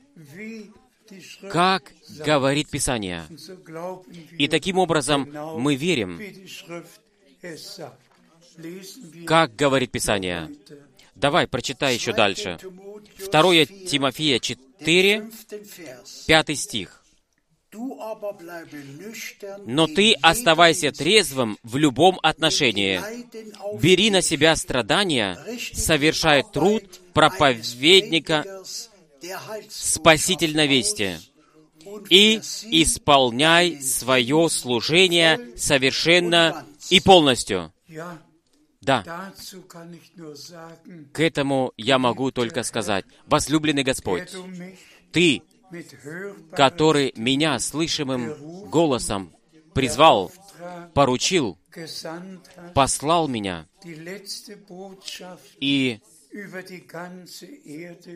как 1.49 1.91
говорит 2.20 2.70
Писание. 2.70 3.26
И 4.38 4.47
таким 4.47 4.78
образом 4.78 5.30
мы 5.57 5.76
верим, 5.76 6.20
как 9.26 9.55
говорит 9.55 9.91
Писание. 9.91 10.49
Давай, 11.16 11.47
прочитай 11.47 11.93
еще 11.93 12.14
2. 12.14 12.18
дальше. 12.18 12.57
Timotheus 12.62 13.30
2 13.32 13.66
4, 13.66 13.86
Тимофея 13.86 14.39
den 14.39 14.41
4, 14.41 15.22
fünften 15.22 15.64
Vers. 15.64 16.26
5 16.26 16.57
стих. 16.57 17.00
Но 19.65 19.88
ты 19.88 20.13
оставайся 20.22 20.91
трезвым 20.91 21.57
в 21.63 21.78
любом 21.78 22.19
отношении. 22.22 23.01
Бери 23.80 24.09
на 24.09 24.22
себя 24.22 24.55
страдания, 24.55 25.38
совершай 25.74 26.43
труд 26.43 26.84
проповедника 27.13 28.45
спасительной 29.69 30.67
вести 30.67 31.17
и 32.09 32.38
исполняй 32.38 33.82
свое 33.82 34.49
служение 34.49 35.39
совершенно 35.55 36.65
и 36.89 36.99
полностью. 36.99 37.72
Да, 38.82 39.32
к 41.13 41.19
этому 41.19 41.72
я 41.78 41.99
могу 41.99 42.32
только 42.32 42.63
сказать. 42.63 43.05
Возлюбленный 43.28 43.84
Господь, 43.84 44.30
Ты, 45.11 45.43
который 46.51 47.13
меня 47.15 47.59
слышимым 47.59 48.69
голосом 48.69 49.32
призвал, 49.74 50.32
поручил, 50.93 51.57
послал 52.74 53.28
меня, 53.28 53.67
и 55.59 55.99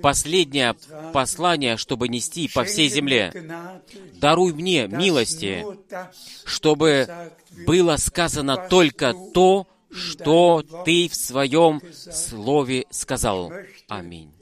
последнее 0.01 0.76
послание, 1.14 1.78
чтобы 1.78 2.08
нести 2.08 2.49
по 2.53 2.64
всей 2.64 2.88
земле. 2.88 3.32
Даруй 4.16 4.53
мне 4.53 4.88
милости, 4.88 5.66
чтобы 6.45 7.08
было 7.66 7.97
сказано 7.97 8.68
только 8.70 9.14
то, 9.34 9.68
что 9.91 10.64
Ты 10.86 11.10
в 11.10 11.16
Своем 11.16 11.82
Слове 11.93 12.86
сказал. 12.89 13.51
Аминь. 13.88 14.34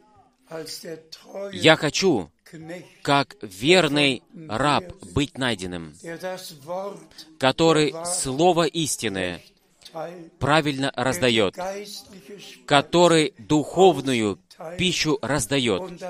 Я 1.51 1.75
хочу, 1.75 2.29
как 3.01 3.35
верный 3.41 4.23
раб, 4.47 4.83
быть 5.13 5.37
найденным, 5.37 5.93
который 7.39 7.93
Слово 8.05 8.67
teilt, 8.67 9.41
правильно 10.39 10.91
раздает, 10.95 11.55
который 12.65 13.33
духовную 13.37 14.39
пищу 14.77 15.19
раздает, 15.21 16.01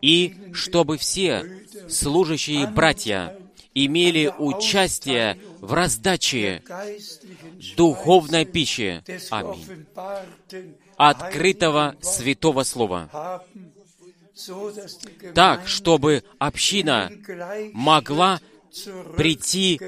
и 0.00 0.34
чтобы 0.52 0.98
все 0.98 1.66
служащие 1.88 2.66
братья 2.66 3.36
имели 3.74 4.32
участие 4.38 5.38
в 5.60 5.72
раздаче 5.72 6.62
духовной 7.76 8.44
пищи. 8.44 9.02
Аминь. 9.30 9.86
Открытого 10.96 11.96
Святого 12.00 12.62
Слова. 12.62 13.42
Так, 15.34 15.68
чтобы 15.68 16.24
община 16.38 17.12
могла 17.72 18.40
прийти 19.16 19.80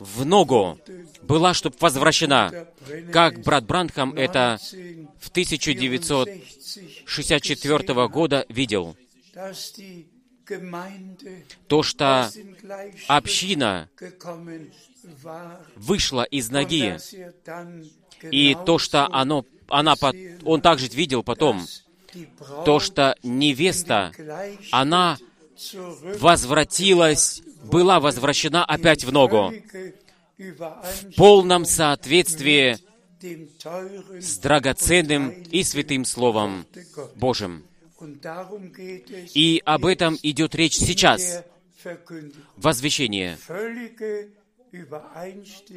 в 0.00 0.24
ногу, 0.24 0.76
была, 1.22 1.54
чтобы 1.54 1.76
возвращена, 1.78 2.66
как 3.12 3.40
брат 3.42 3.64
Бранхам 3.64 4.12
это 4.14 4.58
в 5.20 5.28
1964 5.30 8.08
года 8.08 8.44
видел, 8.48 8.96
то, 11.68 11.82
что 11.82 12.30
община 13.08 13.88
вышла 15.76 16.24
из 16.24 16.50
ноги, 16.50 16.98
и 18.30 18.54
то, 18.66 18.78
что 18.78 19.06
оно, 19.12 19.46
она, 19.68 19.94
он 20.44 20.60
также 20.60 20.88
видел 20.88 21.22
потом, 21.22 21.64
то, 22.64 22.80
что 22.80 23.16
невеста, 23.22 24.12
она 24.70 25.18
возвратилась, 26.20 27.42
была 27.64 28.00
возвращена 28.00 28.64
опять 28.64 29.04
в 29.04 29.12
ногу, 29.12 29.52
в 30.36 31.14
полном 31.16 31.64
соответствии 31.64 32.78
с 34.20 34.38
драгоценным 34.38 35.30
и 35.30 35.62
святым 35.62 36.04
Словом 36.04 36.66
Божьим. 37.16 37.64
И 39.34 39.62
об 39.64 39.86
этом 39.86 40.18
идет 40.22 40.54
речь 40.54 40.76
сейчас, 40.76 41.42
возвещение. 42.56 43.38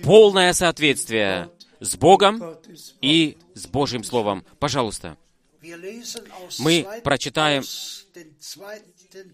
Полное 0.04 0.54
соответствие 0.54 1.50
с 1.80 1.96
Богом 1.96 2.58
и 3.02 3.38
с 3.54 3.68
Божьим 3.68 4.04
Словом. 4.04 4.44
Пожалуйста. 4.60 5.18
Мы 6.60 6.84
2. 6.84 7.02
прочитаем 7.02 7.62
aus 7.64 8.06
den 8.16 8.36
2. 8.40 8.82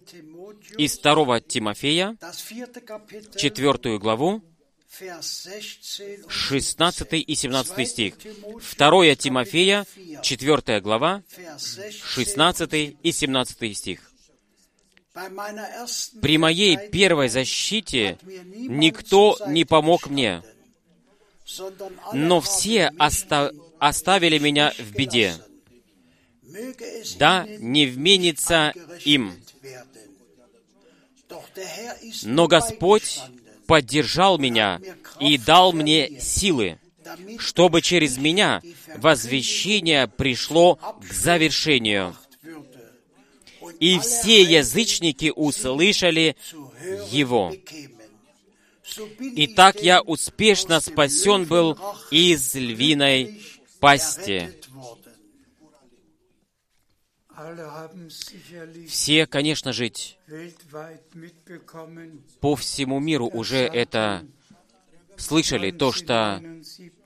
Timotheus, 0.05 0.77
Из 0.77 0.97
2 0.99 1.41
Тимофея, 1.41 2.15
das 2.21 2.41
vierte 2.41 2.81
Kapitel, 2.81 3.35
4 3.35 3.97
главу, 3.99 4.41
Vers 4.89 5.47
16 5.47 6.23
und 6.25 6.29
16 6.31 7.13
и 7.27 7.35
17 7.35 7.85
стих. 7.87 8.13
2 8.77 9.15
Тимофея, 9.15 9.85
4 10.21 10.79
глава, 10.81 11.23
Vers 11.35 11.59
16. 11.59 12.01
16 12.03 12.95
и 13.01 13.11
17 13.11 13.73
стих. 13.75 13.99
При 16.21 16.37
моей 16.37 16.77
первой 16.89 17.29
защите 17.29 18.17
никто 18.53 19.37
не 19.47 19.63
помог 19.65 20.07
мне, 20.09 20.41
но 22.13 22.41
все 22.41 22.91
оста- 22.99 23.51
оставили 23.79 24.37
меня 24.39 24.73
в 24.77 24.91
беде. 24.95 25.35
Да 27.17 27.45
не 27.59 27.85
вменится 27.85 28.73
им. 29.05 29.33
Но 32.23 32.47
Господь 32.47 33.21
поддержал 33.65 34.37
меня 34.37 34.79
и 35.19 35.37
дал 35.37 35.73
мне 35.73 36.19
силы, 36.19 36.79
чтобы 37.39 37.81
через 37.81 38.17
меня 38.17 38.61
возвещение 38.97 40.07
пришло 40.07 40.75
к 40.75 41.11
завершению, 41.11 42.15
и 43.79 43.99
все 43.99 44.41
язычники 44.43 45.31
услышали 45.35 46.35
Его. 47.11 47.51
bekämen. 47.51 47.93
So 48.83 49.07
bin 49.17 49.33
И 49.35 49.45
ich 49.45 49.55
так 49.55 49.75
denn 49.75 49.85
я 49.85 50.01
успешно 50.01 50.79
спасен 50.79 51.45
был 51.45 51.77
из 52.11 52.53
львиной 52.53 53.41
пасти. 53.79 54.53
Все, 58.87 59.25
конечно 59.27 59.73
же, 59.73 59.91
по 62.39 62.55
всему 62.55 62.99
миру 62.99 63.27
уже 63.27 63.57
это 63.57 64.25
слышали, 65.17 65.71
то, 65.71 65.91
что 65.91 66.35
1979 66.35 67.03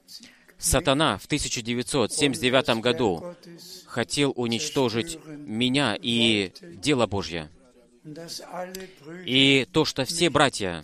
сатана 0.58 1.18
в 1.18 1.26
1979 1.26 2.82
году 2.82 3.36
хотел 3.86 4.34
уничтожить 4.36 5.20
меня 5.26 5.98
и 6.00 6.52
дело 6.62 7.06
Божье. 7.06 7.50
И 9.26 9.68
то, 9.72 9.86
что 9.86 10.06
все 10.06 10.30
братья 10.30 10.84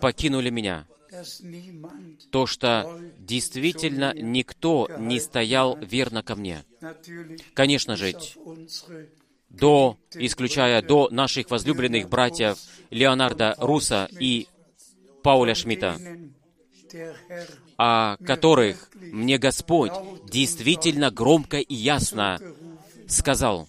покинули 0.00 0.50
меня, 0.50 0.86
то, 2.30 2.46
что 2.46 3.00
действительно 3.18 4.12
никто 4.14 4.88
не 4.98 5.20
стоял 5.20 5.76
верно 5.78 6.22
ко 6.22 6.34
мне. 6.34 6.64
Конечно 7.54 7.96
же, 7.96 8.14
до, 9.48 9.98
исключая 10.14 10.82
до 10.82 11.08
наших 11.10 11.50
возлюбленных 11.50 12.08
братьев 12.08 12.58
Леонарда 12.90 13.54
Руса 13.58 14.08
и 14.20 14.46
Пауля 15.22 15.54
Шмидта, 15.54 15.96
о 17.78 18.16
которых 18.18 18.90
мне 18.94 19.38
Господь 19.38 19.92
действительно 20.30 21.10
громко 21.10 21.58
и 21.58 21.74
ясно 21.74 22.40
сказал, 23.06 23.68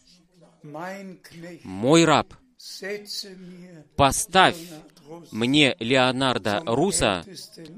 «Мой 1.64 2.04
раб, 2.06 2.34
поставь 3.96 4.58
мне 5.32 5.76
Леонарда 5.80 6.62
Руса 6.66 7.26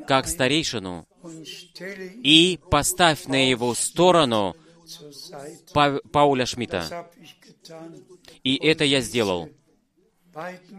как 0.07 0.27
старейшину 0.27 1.07
и 2.23 2.59
поставь 2.69 3.25
на 3.27 3.49
его 3.49 3.73
сторону. 3.73 4.55
Па- 5.73 5.99
Пауля 6.11 6.45
Шмидта». 6.45 7.09
И 8.43 8.55
это 8.57 8.83
я 8.83 9.01
сделал. 9.01 9.49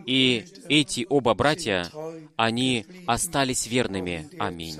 И 0.07 0.47
эти 0.69 1.07
оба 1.09 1.35
братья, 1.35 1.91
они 2.37 2.87
остались 3.07 3.67
верными. 3.67 4.29
Аминь. 4.39 4.79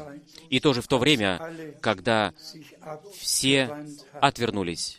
И 0.51 0.61
тоже 0.61 0.83
в 0.83 0.89
то 0.89 0.99
время, 0.99 1.41
когда 1.81 2.33
все 3.19 3.71
отвернулись. 4.21 4.99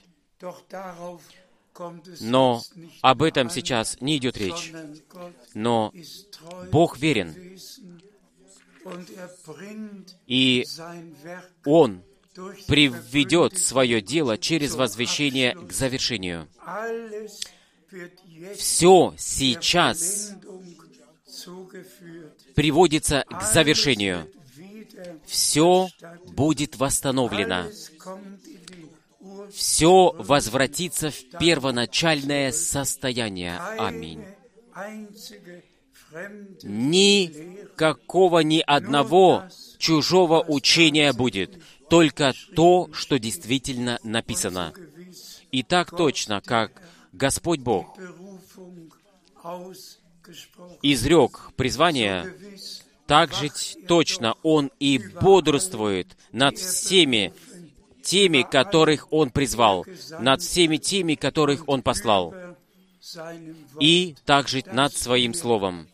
Но 2.19 2.61
об 3.01 3.23
этом 3.23 3.49
сейчас 3.49 3.99
не 4.01 4.17
идет 4.17 4.37
речь. 4.37 4.71
Но 5.53 5.93
Бог 6.71 6.97
верен, 6.97 7.35
и 10.27 10.65
Он 11.65 12.03
приведет 12.67 13.57
свое 13.57 14.01
дело 14.01 14.37
через 14.37 14.75
возвещение 14.75 15.55
к 15.55 15.71
завершению. 15.71 16.47
Все 18.55 19.13
сейчас 19.17 20.31
приводится 22.55 23.25
к 23.29 23.43
завершению. 23.43 24.27
Все 25.25 25.89
будет 26.27 26.77
восстановлено. 26.77 27.65
Все 29.51 30.11
возвратится 30.17 31.09
в 31.11 31.29
первоначальное 31.39 32.51
состояние. 32.51 33.57
Аминь. 33.77 34.23
Никакого 36.63 38.39
ни 38.39 38.63
одного 38.65 39.45
чужого 39.77 40.41
учения 40.41 41.11
будет, 41.13 41.59
только 41.89 42.33
то, 42.55 42.89
что 42.93 43.17
действительно 43.17 43.99
написано. 44.03 44.73
И 45.51 45.63
так 45.63 45.95
точно, 45.95 46.41
как 46.41 46.81
Господь 47.11 47.59
Бог 47.59 47.97
изрек 50.81 51.51
призвание, 51.55 52.33
так 53.05 53.33
же 53.33 53.49
точно 53.87 54.35
Он 54.43 54.71
и 54.79 54.99
бодрствует 55.21 56.07
над 56.31 56.57
всеми 56.57 57.33
теми, 58.03 58.45
которых 58.49 59.11
Он 59.11 59.29
призвал, 59.29 59.85
над 60.19 60.41
всеми 60.41 60.77
теми, 60.77 61.15
которых 61.15 61.63
Он 61.67 61.81
послал, 61.81 62.35
и 63.79 64.15
также 64.25 64.63
над 64.71 64.93
Своим 64.93 65.33
Словом, 65.33 65.87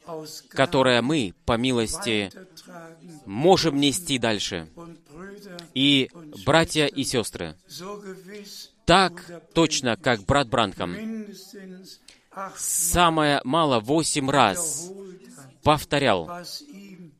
которое 0.49 1.01
мы, 1.01 1.33
по 1.45 1.57
милости, 1.57 2.31
можем 3.25 3.79
нести 3.79 4.17
дальше. 4.17 4.67
И, 5.73 6.09
братья 6.45 6.85
и 6.85 7.03
сестры, 7.03 7.55
так 8.85 9.23
точно, 9.53 9.97
как 9.97 10.21
брат 10.23 10.47
Бранхам, 10.49 10.95
самое 12.55 13.41
мало 13.43 13.79
восемь 13.79 14.29
раз 14.29 14.91
повторял 15.63 16.29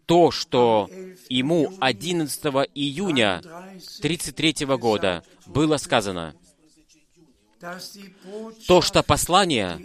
то, 0.10 0.32
что 0.32 0.90
ему 1.30 1.72
11 1.80 2.44
июня 2.74 3.42
30, 4.02 4.34
1933 4.40 4.66
года 4.76 5.24
было 5.46 5.78
сказано, 5.78 6.34
то, 8.68 8.82
что 8.82 9.04
послание, 9.04 9.80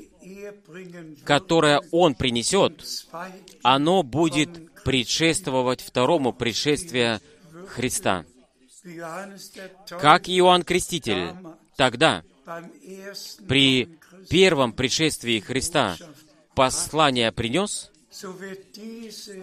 которое 1.24 1.82
он 1.92 2.14
принесет, 2.14 2.86
оно 3.62 4.02
будет 4.02 4.74
предшествовать 4.82 5.82
второму 5.82 6.32
пришествию 6.32 7.20
Христа. 7.68 8.24
Как 10.00 10.30
Иоанн 10.30 10.62
Креститель 10.62 11.34
тогда, 11.76 12.22
при 13.46 13.98
первом 14.30 14.72
пришествии 14.72 15.40
Христа, 15.40 15.98
послание 16.54 17.30
принес, 17.30 17.90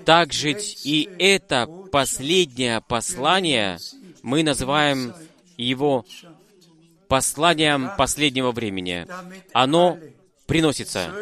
так 0.06 0.34
же 0.34 0.58
и 0.84 1.10
это 1.20 1.68
последнее 1.92 2.82
послание 2.82 3.78
мы 4.24 4.44
называем 4.44 5.14
его 5.58 6.06
посланием 7.08 7.92
последнего 7.98 8.52
времени. 8.52 9.06
Оно 9.54 10.00
приносится, 10.48 11.14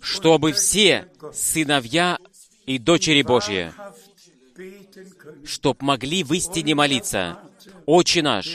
чтобы 0.00 0.52
все 0.52 1.08
сыновья 1.32 2.18
и 2.66 2.78
дочери 2.78 3.22
Божьи, 3.22 3.72
чтоб 5.44 5.80
могли 5.82 6.24
в 6.24 6.32
истине 6.32 6.74
молиться. 6.74 7.38
Отче 7.86 8.22
наш, 8.22 8.48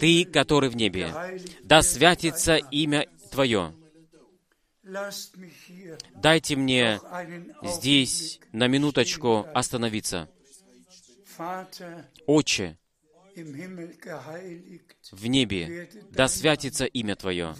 Ты, 0.00 0.24
который 0.24 0.70
в 0.70 0.76
небе, 0.76 1.14
да 1.62 1.82
святится 1.82 2.56
имя 2.56 3.06
Твое. 3.30 3.74
Дайте 6.16 6.56
мне 6.56 7.00
здесь 7.62 8.40
на 8.52 8.66
минуточку 8.68 9.46
остановиться. 9.54 10.28
Отче, 12.26 12.76
в 15.12 15.26
небе, 15.26 15.88
да 16.10 16.28
святится 16.28 16.84
имя 16.84 17.16
Твое. 17.16 17.54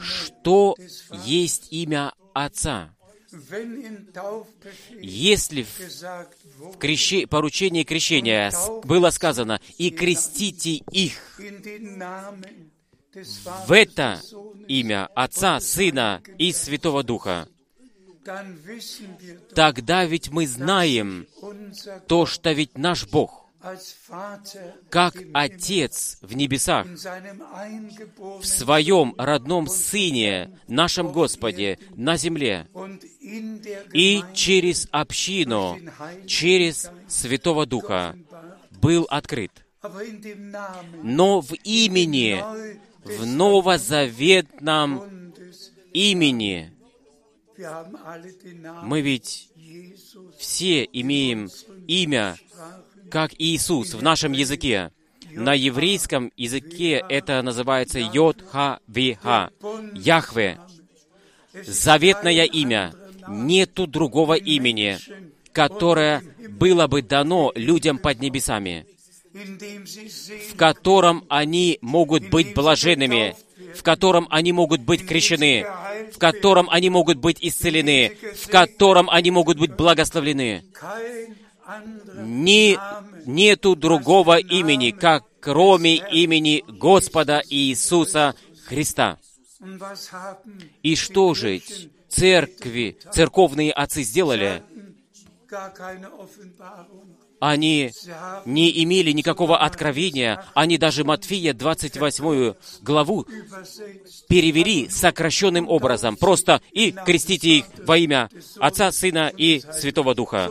Что 0.00 0.76
есть 1.24 1.72
имя 1.72 2.12
Отца? 2.32 2.94
Если 5.00 5.62
в 5.62 5.78
wurde, 6.60 6.78
крещи- 6.78 7.26
поручении 7.26 7.82
крещения 7.82 8.52
было 8.84 9.08
сказано 9.10 9.60
«И 9.78 9.90
крестите 9.90 10.82
их 10.90 11.40
в 13.66 13.72
это 13.72 14.20
имя 14.68 15.08
Отца, 15.14 15.60
Сына 15.60 16.22
и 16.38 16.52
Святого 16.52 17.02
Духа», 17.02 17.48
тогда 19.54 20.04
ведь 20.04 20.30
мы 20.30 20.46
знаем 20.46 21.26
то, 22.06 22.26
что 22.26 22.52
ведь 22.52 22.78
наш 22.78 23.06
Бог, 23.08 23.46
как 24.90 25.14
Отец 25.32 26.18
в 26.20 26.34
небесах, 26.34 26.86
в 26.86 28.44
Своем 28.44 29.14
родном 29.18 29.66
Сыне, 29.68 30.58
нашем 30.66 31.12
Господе, 31.12 31.78
на 31.94 32.16
земле, 32.16 32.66
и 33.92 34.22
через 34.34 34.88
общину, 34.90 35.78
через 36.26 36.90
Святого 37.08 37.66
Духа 37.66 38.16
был 38.70 39.06
открыт. 39.10 39.52
Но 41.02 41.40
в 41.40 41.54
имени, 41.64 42.42
в 43.04 43.26
новозаветном 43.26 45.32
имени, 45.92 46.72
мы 48.82 49.00
ведь 49.00 49.48
все 50.38 50.88
имеем 50.92 51.50
имя, 51.86 52.36
как 53.10 53.32
Иисус 53.38 53.94
в 53.94 54.02
нашем 54.02 54.32
языке. 54.32 54.90
На 55.30 55.54
еврейском 55.54 56.30
языке 56.36 57.02
это 57.08 57.40
называется 57.42 57.98
Йод-Ха-Ви-Ха, 57.98 59.50
Яхве, 59.94 60.58
заветное 61.54 62.44
имя. 62.44 62.92
Нету 63.28 63.86
другого 63.86 64.34
имени, 64.34 64.98
которое 65.52 66.22
было 66.48 66.88
бы 66.88 67.02
дано 67.02 67.52
людям 67.54 67.98
под 67.98 68.20
небесами, 68.20 68.84
в 69.34 70.56
котором 70.56 71.24
они 71.28 71.78
могут 71.80 72.28
быть 72.30 72.54
блаженными, 72.54 73.34
в 73.74 73.82
котором 73.82 74.26
они 74.30 74.52
могут 74.52 74.80
быть 74.82 75.06
крещены, 75.06 75.66
в 76.12 76.18
котором 76.18 76.68
они 76.70 76.90
могут 76.90 77.18
быть 77.18 77.38
исцелены, 77.40 78.16
в 78.36 78.48
котором 78.48 79.08
они 79.08 79.30
могут 79.30 79.58
быть 79.58 79.74
благословлены. 79.74 80.64
Ни, 82.18 82.78
нету 83.26 83.76
другого 83.76 84.38
имени, 84.38 84.90
как 84.90 85.24
кроме 85.40 85.96
имени 85.96 86.64
Господа 86.68 87.42
Иисуса 87.48 88.34
Христа. 88.66 89.18
И 90.82 90.96
что 90.96 91.34
же 91.34 91.60
церкви, 92.08 92.96
церковные 93.12 93.72
отцы 93.72 94.02
сделали? 94.02 94.62
Они 97.42 97.90
не 98.44 98.84
имели 98.84 99.10
никакого 99.10 99.58
откровения, 99.58 100.44
они 100.54 100.78
даже 100.78 101.02
Матфея 101.02 101.52
28 101.52 102.54
главу 102.82 103.26
перевели 104.28 104.88
сокращенным 104.88 105.68
образом, 105.68 106.16
просто 106.16 106.62
«и 106.70 106.92
крестите 106.92 107.48
их 107.58 107.64
во 107.78 107.98
имя 107.98 108.30
Отца, 108.60 108.92
Сына 108.92 109.32
и 109.36 109.60
Святого 109.72 110.14
Духа». 110.14 110.50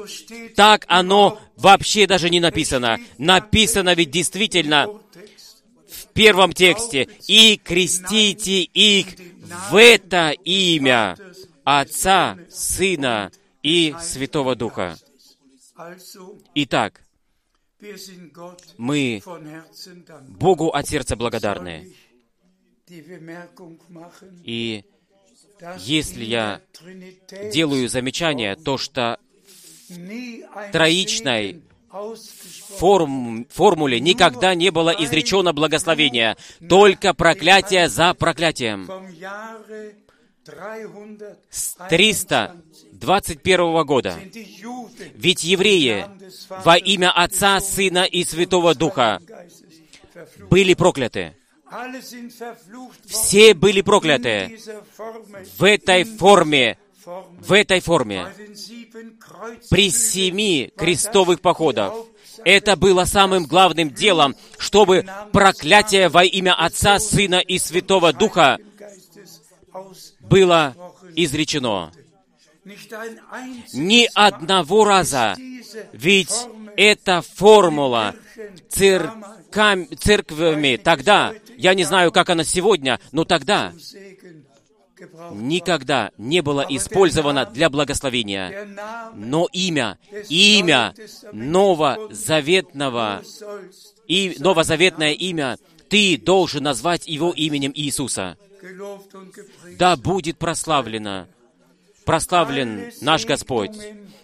Так 0.58 0.84
оно 0.90 1.40
вообще 1.56 2.08
даже 2.08 2.30
не 2.30 2.42
написано. 2.42 2.98
Написано 3.18 3.94
ведь 3.94 4.12
действительно 4.12 4.88
в 4.90 6.08
первом 6.14 6.52
тексте 6.52 7.08
«И 7.26 7.56
крестите 7.56 8.64
их 8.64 9.08
в 9.70 9.78
это 9.78 10.32
имя 10.32 11.16
Отца, 11.64 12.38
Сына 12.50 13.32
и 13.64 13.96
Святого 14.02 14.58
Духа». 14.58 14.98
Итак, 16.56 17.02
мы. 18.78 19.22
Bогу 20.28 20.70
от 20.70 20.88
сердца 20.88 21.16
благодарны. 21.16 21.94
И 24.44 24.84
если 25.80 26.24
я 26.24 26.62
делаю 27.52 27.88
замечание, 27.90 28.56
то 28.56 28.78
что 28.78 29.20
троичной 30.72 31.64
форм, 32.78 33.46
формуле 33.50 34.00
никогда 34.00 34.56
не 34.56 34.72
было 34.72 34.90
изречено 34.92 35.54
благословение, 35.54 36.38
только 36.68 37.14
проклятие 37.14 37.90
за 37.90 38.14
проклятием. 38.14 38.90
С 41.50 41.76
321 41.90 42.71
21 43.02 43.84
года. 43.84 44.18
Ведь 45.16 45.44
евреи 45.44 46.06
во 46.64 46.78
имя 46.78 47.12
Отца, 47.12 47.60
Сына 47.60 48.04
и 48.06 48.24
Святого 48.24 48.76
Духа 48.76 49.20
были 50.50 50.76
прокляты. 50.76 51.36
Все 53.06 53.54
были 53.54 53.82
прокляты 53.82 54.60
в 55.58 55.64
этой 55.64 56.04
форме, 56.04 56.78
в 57.06 57.52
этой 57.54 57.80
форме. 57.80 58.28
При 59.70 59.90
семи 59.90 60.72
крестовых 60.78 61.42
походах. 61.42 61.94
Это 62.44 62.76
было 62.76 63.06
самым 63.06 63.46
главным 63.46 63.92
делом, 63.92 64.36
чтобы 64.58 65.06
проклятие 65.32 66.10
во 66.10 66.24
имя 66.24 66.54
Отца, 66.54 67.00
Сына 67.00 67.40
и 67.40 67.58
Святого 67.58 68.14
Духа 68.14 68.58
было 70.20 70.76
изречено. 71.16 71.92
Ни 73.74 74.10
одного 74.14 74.86
раза. 74.86 75.36
Ведь 75.94 76.48
эта 76.78 77.22
формула 77.22 78.16
церкам- 78.70 79.88
церквями 79.98 80.78
тогда, 80.78 81.34
я 81.58 81.74
не 81.74 81.84
знаю, 81.84 82.12
как 82.12 82.30
она 82.30 82.44
сегодня, 82.44 83.00
но 83.12 83.26
тогда 83.26 83.74
никогда 85.32 86.12
не 86.18 86.42
была 86.42 86.64
использована 86.70 87.46
для 87.46 87.70
благословения. 87.70 88.68
Но 89.16 89.48
имя, 89.52 89.98
имя 90.30 90.94
новозаветного 91.32 93.24
и 94.08 94.36
новозаветное 94.40 95.14
имя, 95.14 95.58
ты 95.90 96.18
должен 96.18 96.64
назвать 96.64 97.08
его 97.08 97.32
именем 97.32 97.72
Иисуса. 97.76 98.38
Да 99.80 99.96
будет 99.96 100.38
прославлено, 100.38 101.28
прославлен 102.06 102.92
наш 103.02 103.26
Господь. 103.26 103.78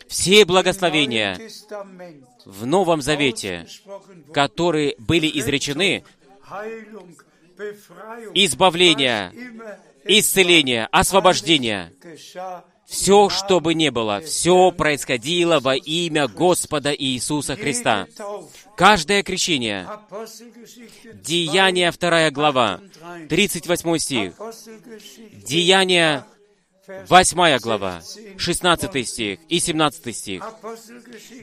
Все 0.07 0.45
благословения 0.45 1.39
в 2.45 2.65
Новом 2.65 3.01
Завете, 3.01 3.67
которые 4.33 4.95
были 4.97 5.29
изречены, 5.39 6.03
избавление, 8.33 9.33
исцеление, 10.05 10.87
освобождение, 10.91 11.93
все, 12.85 13.27
что 13.27 13.59
бы 13.59 13.73
ни 13.73 13.89
было, 13.89 14.21
все 14.21 14.71
происходило 14.71 15.59
во 15.59 15.75
имя 15.75 16.29
Господа 16.29 16.93
Иисуса 16.93 17.57
Христа. 17.57 18.07
Каждое 18.77 19.23
крещение, 19.23 19.89
Деяния 21.15 21.91
2 21.91 22.31
глава, 22.31 22.79
38 23.27 23.97
стих, 23.97 24.33
Деяния 25.45 26.25
8 26.87 27.59
глава, 27.59 28.01
16 28.37 29.07
стих 29.07 29.39
и 29.49 29.59
17 29.59 30.15
стих, 30.15 30.43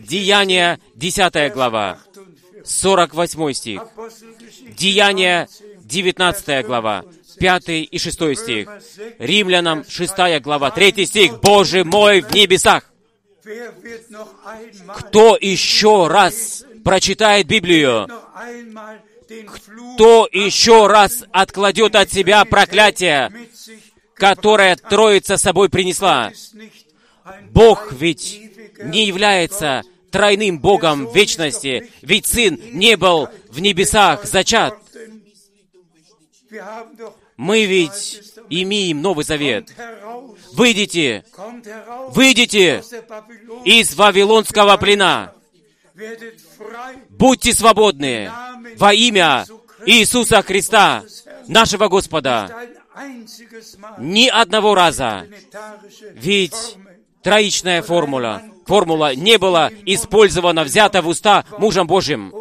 Деяния 0.00 0.80
10 0.94 1.52
глава, 1.52 1.98
48 2.64 3.52
стих, 3.52 3.82
Деяния 4.76 5.48
19 5.80 6.66
глава, 6.66 7.04
5 7.38 7.68
и 7.68 7.98
6 7.98 8.36
стих, 8.38 8.68
Римлянам 9.18 9.84
6 9.86 10.40
глава, 10.40 10.70
3 10.70 11.06
стих, 11.06 11.40
Боже 11.40 11.84
мой 11.84 12.22
в 12.22 12.32
небесах! 12.32 12.90
Кто 14.96 15.36
еще 15.38 16.06
раз 16.08 16.64
прочитает 16.82 17.46
Библию? 17.46 18.08
Кто 19.94 20.26
еще 20.32 20.86
раз 20.86 21.24
откладет 21.32 21.96
от 21.96 22.10
себя 22.10 22.44
проклятие, 22.46 23.30
которое 24.14 24.76
Троица 24.76 25.36
собой 25.36 25.68
принесла? 25.68 26.32
Бог 27.50 27.92
ведь 27.92 28.40
не 28.82 29.06
является 29.06 29.82
тройным 30.10 30.58
Богом 30.60 31.10
вечности, 31.12 31.90
ведь 32.02 32.26
Сын 32.26 32.58
не 32.72 32.96
был 32.96 33.28
в 33.48 33.60
небесах 33.60 34.24
зачат. 34.24 34.78
Мы 37.36 37.64
ведь 37.64 38.22
имеем 38.48 39.02
Новый 39.02 39.24
Завет. 39.24 39.72
Выйдите, 40.52 41.24
выйдите 42.10 42.84
из 43.64 43.94
Вавилонского 43.94 44.76
плена. 44.76 45.32
Будьте 47.08 47.52
свободны 47.52 48.30
во 48.76 48.94
имя 48.94 49.46
Иисуса 49.86 50.42
Христа, 50.42 51.02
нашего 51.48 51.88
Господа. 51.88 52.50
Ни 53.98 54.28
одного 54.28 54.74
раза. 54.74 55.26
Ведь 56.12 56.76
троичная 57.22 57.82
формула, 57.82 58.42
формула 58.66 59.14
не 59.14 59.38
была 59.38 59.70
использована, 59.84 60.64
взята 60.64 61.02
в 61.02 61.08
уста 61.08 61.44
мужем 61.58 61.86
Божьим, 61.86 62.32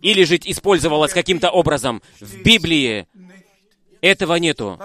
или 0.00 0.24
же 0.24 0.36
использовалась 0.36 1.12
каким-то 1.12 1.50
образом. 1.50 2.02
В 2.20 2.42
Библии 2.42 3.06
этого 4.00 4.36
нету. 4.36 4.80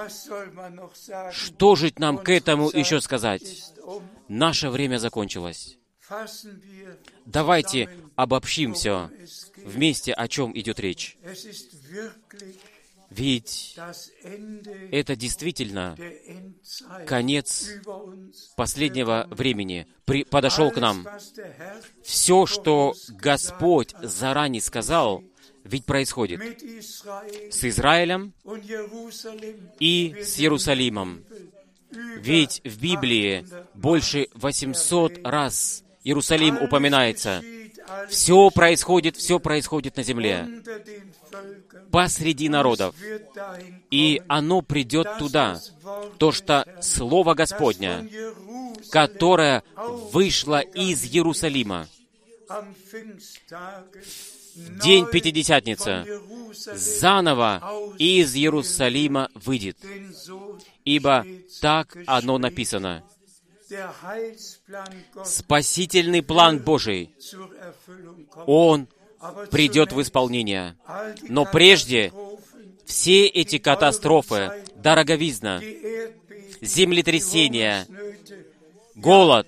Что 1.32 1.76
же 1.76 1.92
нам 1.98 2.18
к 2.18 2.30
этому 2.30 2.70
еще 2.70 3.02
сказать? 3.02 3.44
Наше 4.28 4.70
время 4.70 4.98
закончилось. 4.98 5.78
Давайте 7.26 7.90
обобщим 8.16 8.74
все 8.74 9.10
вместе, 9.58 10.14
о 10.14 10.28
чем 10.28 10.56
идет 10.58 10.80
речь. 10.80 11.18
Ведь 13.10 13.78
это 14.92 15.16
действительно 15.16 15.98
конец 17.06 17.70
последнего 18.56 19.28
времени 19.30 19.88
при- 20.06 20.24
подошел 20.24 20.72
к 20.72 20.78
нам. 20.78 21.08
Все, 22.04 22.46
что 22.46 22.96
Господь 23.10 23.94
заранее 24.02 24.62
сказал, 24.62 25.24
ведь 25.64 25.86
происходит 25.86 26.42
с 26.62 27.64
Израилем 27.64 28.34
и 29.80 30.16
с 30.22 30.40
Иерусалимом. 30.40 31.24
Ведь 32.18 32.62
в 32.64 32.80
Библии 32.82 33.46
больше 33.74 34.28
800 34.34 35.20
раз 35.26 35.84
Иерусалим 36.04 36.62
упоминается. 36.62 37.42
Все 38.10 38.50
происходит, 38.50 39.16
все 39.16 39.40
происходит 39.40 39.96
на 39.98 40.04
земле, 40.04 40.48
посреди 41.92 42.50
народов. 42.50 42.96
И 43.92 44.22
оно 44.28 44.62
придет 44.62 45.08
туда, 45.18 45.60
то, 46.18 46.32
что 46.32 46.66
Слово 46.82 47.34
Господня, 47.34 48.08
которое 48.92 49.64
вышло 50.12 50.60
из 50.60 51.04
Иерусалима, 51.06 51.88
день 54.56 55.06
Пятидесятницы, 55.12 56.06
заново 56.54 57.62
из 57.98 58.36
Иерусалима 58.36 59.30
выйдет. 59.34 59.78
Ибо 60.84 61.26
так 61.62 61.98
оно 62.06 62.38
написано. 62.38 63.04
Спасительный 65.24 66.22
план 66.22 66.60
Божий, 66.60 67.12
он 68.46 68.88
придет 69.52 69.92
в 69.92 70.02
исполнение. 70.02 70.76
Но 71.24 71.46
прежде 71.46 72.12
все 72.86 73.26
эти 73.26 73.58
катастрофы, 73.58 74.52
дороговизна, 74.76 75.62
землетрясения, 76.62 77.88
голод, 78.96 79.48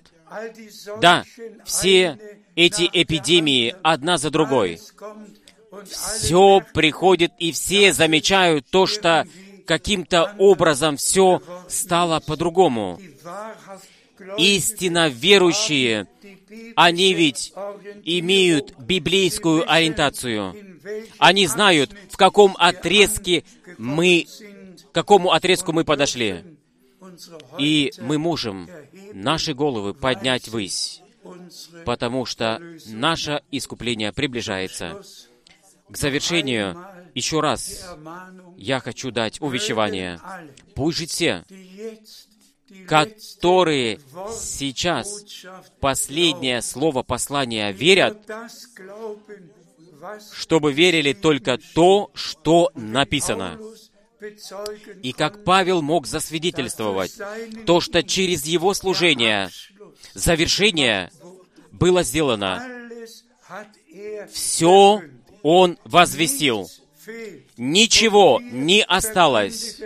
да, 1.01 1.23
все 1.65 2.17
эти 2.55 2.89
эпидемии 2.91 3.75
одна 3.83 4.17
за 4.17 4.29
другой, 4.29 4.79
все 5.85 6.61
приходит, 6.73 7.31
и 7.39 7.51
все 7.51 7.93
замечают 7.93 8.65
то, 8.69 8.87
что 8.87 9.25
каким-то 9.65 10.33
образом 10.37 10.97
все 10.97 11.41
стало 11.67 12.19
по-другому. 12.19 12.99
Истинно 14.37 15.09
верующие, 15.09 16.07
они 16.75 17.13
ведь 17.13 17.53
имеют 18.03 18.77
библейскую 18.79 19.69
ориентацию. 19.69 20.55
Они 21.17 21.47
знают, 21.47 21.91
в 22.09 22.17
каком 22.17 22.55
отрезке 22.57 23.43
мы, 23.77 24.27
к 24.91 24.91
какому 24.93 25.31
отрезку 25.31 25.73
мы 25.73 25.83
подошли. 25.83 26.43
И 27.57 27.93
мы 27.99 28.17
можем 28.17 28.69
наши 29.13 29.53
головы 29.53 29.93
поднять 29.93 30.47
ввысь, 30.47 31.01
потому 31.85 32.25
что 32.25 32.61
наше 32.87 33.41
искупление 33.51 34.13
приближается. 34.13 35.01
К 35.89 35.95
завершению 35.95 36.77
еще 37.15 37.39
раз 37.39 37.95
я 38.57 38.79
хочу 38.79 39.11
дать 39.11 39.41
увещевание. 39.41 40.19
Пусть 40.75 40.99
же 40.99 41.05
все, 41.07 41.45
которые 42.87 43.99
сейчас 44.31 45.45
последнее 45.79 46.61
слово 46.61 47.03
послания 47.03 47.71
верят, 47.71 48.17
чтобы 50.33 50.71
верили 50.73 51.13
только 51.13 51.57
то, 51.73 52.11
что 52.13 52.71
написано. 52.75 53.59
И 55.03 55.11
как 55.11 55.43
Павел 55.43 55.81
мог 55.81 56.07
засвидетельствовать 56.07 57.13
то, 57.65 57.81
что 57.81 58.03
через 58.03 58.45
его 58.45 58.73
служение 58.73 59.49
завершение 60.13 61.11
было 61.71 62.03
сделано, 62.03 62.65
все 64.31 65.01
он 65.43 65.77
возвестил. 65.83 66.69
Ничего 67.57 68.41
не 68.41 68.83
осталось. 68.83 69.79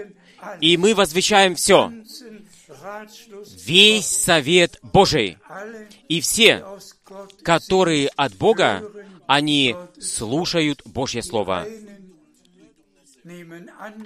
И 0.59 0.77
мы 0.77 0.95
возвещаем 0.95 1.55
все. 1.55 1.91
Весь 3.65 4.07
совет 4.07 4.79
Божий. 4.81 5.37
И 6.07 6.21
все, 6.21 6.65
которые 7.43 8.09
от 8.09 8.35
Бога, 8.35 8.83
они 9.27 9.75
слушают 9.99 10.81
Божье 10.85 11.21
Слово. 11.21 11.67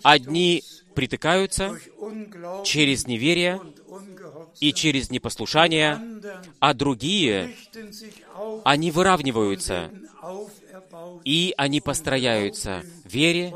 Одни 0.03 0.63
притыкаются 0.93 1.77
через 2.63 3.07
неверие 3.07 3.61
и 4.59 4.73
через 4.73 5.09
непослушание, 5.09 6.01
а 6.59 6.73
другие, 6.73 7.55
они 8.63 8.91
выравниваются, 8.91 9.91
и 11.23 11.53
они 11.57 11.81
построяются 11.81 12.83
в 13.03 13.09
вере 13.09 13.53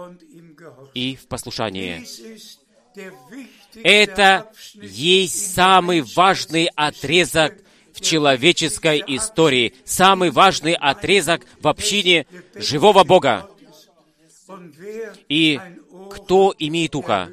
и 0.94 1.16
в 1.16 1.28
послушании. 1.28 2.06
Это 3.84 4.52
есть 4.74 5.54
самый 5.54 6.02
важный 6.02 6.70
отрезок 6.76 7.54
в 7.94 8.02
человеческой 8.02 9.04
истории, 9.08 9.74
самый 9.86 10.32
важный 10.32 10.74
отрезок 10.74 11.42
в 11.62 11.68
общине 11.68 12.26
живого 12.56 13.04
Бога. 13.04 13.50
И 15.28 15.60
кто 16.12 16.54
имеет 16.58 16.96
ухо, 16.96 17.30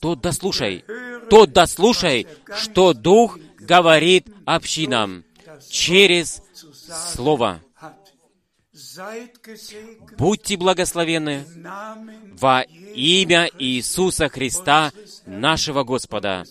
тот 0.00 0.20
дослушай, 0.20 0.84
тот 1.30 1.52
дослушай, 1.52 2.26
что 2.56 2.92
Дух 2.92 3.38
говорит 3.58 4.26
общинам 4.44 5.24
через 5.70 6.42
Слово. 7.12 7.60
Будьте 10.16 10.54
Namen 10.54 12.36
во 12.38 12.62
имя 12.62 13.50
Иисуса 13.58 14.28
Христа, 14.28 14.92
нашего 15.28 15.84
Господа. 15.84 16.44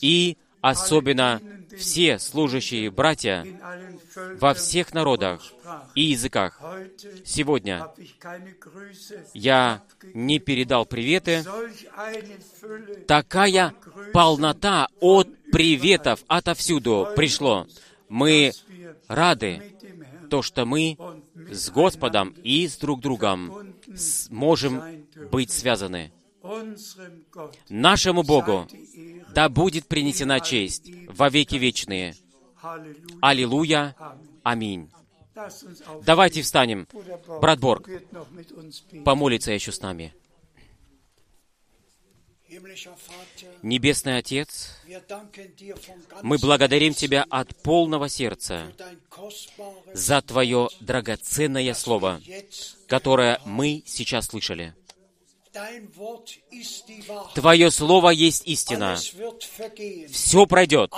И 0.00 0.36
особенно 0.60 1.40
все 1.76 2.18
служащие 2.18 2.90
братья 2.90 3.46
во 4.40 4.54
всех 4.54 4.92
народах 4.92 5.42
и 5.94 6.02
языках. 6.02 6.60
Сегодня 7.24 7.86
я 9.34 9.82
не 10.14 10.38
передал 10.38 10.86
приветы. 10.86 11.44
Такая 13.06 13.74
полнота 14.12 14.88
от 15.00 15.28
приветов 15.52 16.24
отовсюду 16.26 17.08
пришло. 17.14 17.66
Мы 18.08 18.52
рады, 19.06 19.74
то, 20.30 20.42
что 20.42 20.64
мы 20.64 20.96
с 21.50 21.70
Господом 21.70 22.34
и 22.42 22.66
с 22.66 22.76
друг 22.76 23.00
другом 23.00 23.74
можем 24.30 24.82
быть 25.30 25.50
связаны. 25.50 26.12
Нашему 27.68 28.22
Богу 28.22 28.66
да 29.34 29.48
будет 29.48 29.86
принесена 29.86 30.40
честь 30.40 30.90
во 31.08 31.28
веки 31.28 31.56
вечные. 31.56 32.14
Аллилуйя. 33.20 33.94
Аминь. 34.42 34.90
Давайте 36.02 36.42
встанем. 36.42 36.88
Брат 37.40 37.60
Борг 37.60 37.88
помолится 39.04 39.52
еще 39.52 39.72
с 39.72 39.80
нами. 39.80 40.14
Небесный 43.62 44.16
Отец, 44.16 44.70
мы 46.22 46.38
благодарим 46.38 46.94
Тебя 46.94 47.26
от 47.28 47.54
полного 47.62 48.08
сердца 48.08 48.72
за 49.92 50.22
Твое 50.22 50.68
драгоценное 50.80 51.74
Слово, 51.74 52.20
которое 52.86 53.40
мы 53.44 53.82
сейчас 53.86 54.26
слышали. 54.26 54.74
Твое 57.34 57.70
Слово 57.70 58.10
есть 58.10 58.42
истина. 58.46 58.96
Все 60.10 60.46
пройдет, 60.46 60.92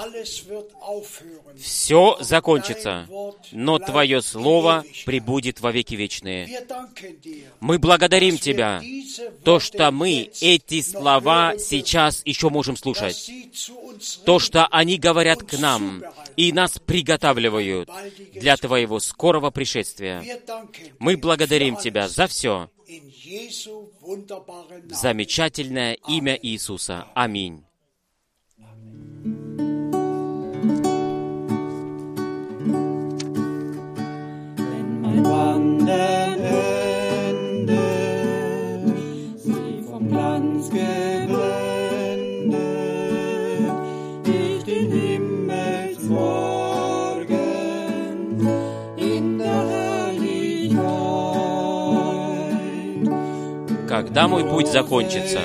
все 1.59 2.17
закончится, 2.21 3.09
но 3.53 3.79
Твое 3.79 4.23
Слово 4.23 4.85
прибудет 5.05 5.61
во 5.61 5.73
веки 5.73 5.95
вечные. 5.95 6.65
Мы 7.61 7.79
благодарим 7.79 8.39
Тебя, 8.39 8.83
то, 9.45 9.61
что 9.61 9.91
мы 9.91 10.31
эти 10.41 10.83
слова 10.83 11.55
сейчас 11.59 12.23
еще 12.25 12.51
можем 12.51 12.77
слушать. 12.77 13.31
То, 14.25 14.39
что 14.39 14.67
они 14.67 14.99
говорят 14.99 15.43
к 15.43 15.59
нам 15.59 16.03
и 16.37 16.53
нас 16.53 16.79
приготавливают 16.79 17.91
для 18.35 18.57
Твоего 18.57 19.01
скорого 19.01 19.51
пришествия. 19.51 20.25
Мы 20.99 21.17
благодарим 21.17 21.77
Тебя 21.77 22.09
за 22.09 22.27
все. 22.27 22.71
Замечательное 24.91 25.95
имя 26.09 26.39
Иисуса. 26.41 27.07
Аминь. 27.15 27.65
Wenn 35.13 36.20
Когда 54.11 54.27
мой 54.27 54.43
путь 54.45 54.67
закончится, 54.67 55.39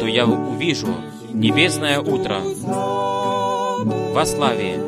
то 0.00 0.06
я 0.06 0.24
увижу 0.24 0.86
небесное 1.30 2.00
утро 2.00 2.38
во 4.14 4.24
славе. 4.24 4.80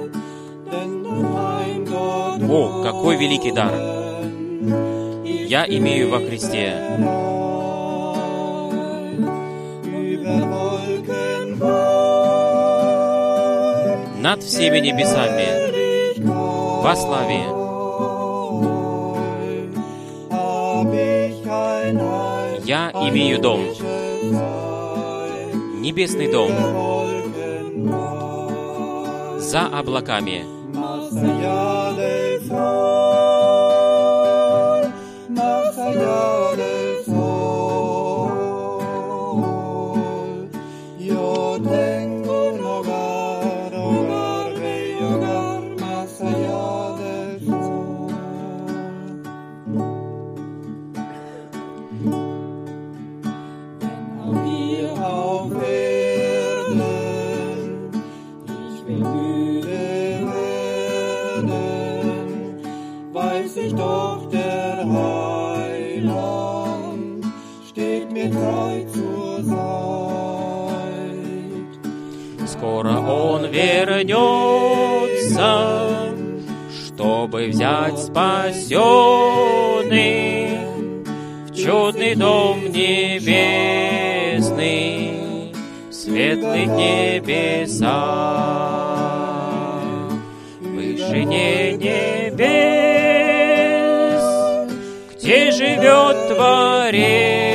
О, 2.49 2.83
какой 2.83 3.19
великий 3.19 3.53
дар 3.53 3.75
я 5.23 5.67
имею 5.69 6.09
во 6.09 6.21
Христе. 6.21 6.77
Над 14.23 14.43
всеми 14.43 14.79
небесами 14.79 16.23
во 16.83 16.97
славе. 16.97 17.60
Я 22.71 22.93
имею 22.93 23.41
дом, 23.41 23.63
небесный 25.83 26.31
дом 26.31 26.53
за 29.41 29.67
облаками. 29.67 30.45
Вернется, 74.03 76.15
чтобы 76.87 77.47
взять 77.47 77.99
спасенных 77.99 78.71
в 81.49 81.55
чудный 81.55 82.15
дом 82.15 82.71
небесный, 82.71 83.25
в 85.89 85.93
светлых 85.93 86.67
небесах, 86.67 87.91
в 90.61 90.65
вышине 90.65 91.73
небес, 91.73 92.41
где 95.17 95.51
живет 95.51 96.29
Творец. 96.29 97.50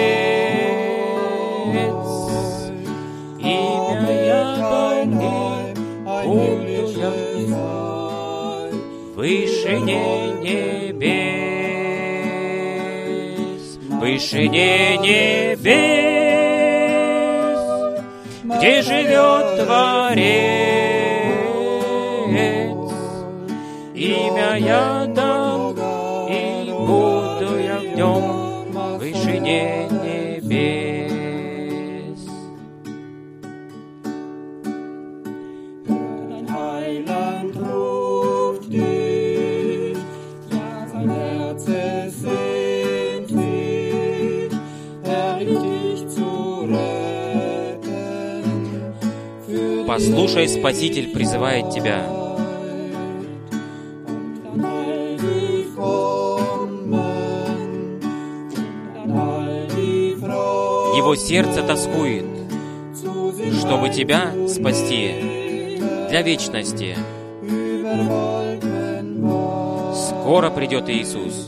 Вышине 9.25 10.05
небес, 10.43 11.25
вышине 13.99 14.97
небес, 14.97 15.65
где 18.43 18.73
живет 18.83 19.65
Творец. 19.65 20.45
Имя 23.95 24.57
я 24.59 25.05
дам, 25.07 25.75
и 26.29 26.71
буду 26.71 27.57
я 27.57 27.79
в 27.79 27.95
нем, 27.97 28.99
вышине 28.99 29.84
Послушай, 49.95 50.49
Спаситель 50.49 51.09
призывает 51.11 51.69
тебя. 51.69 52.05
Его 60.97 61.15
сердце 61.15 61.63
тоскует, 61.63 62.25
чтобы 63.57 63.87
тебя 63.87 64.33
спасти 64.49 65.71
для 66.09 66.21
вечности. 66.23 66.97
Скоро 70.09 70.49
придет 70.49 70.89
Иисус. 70.89 71.47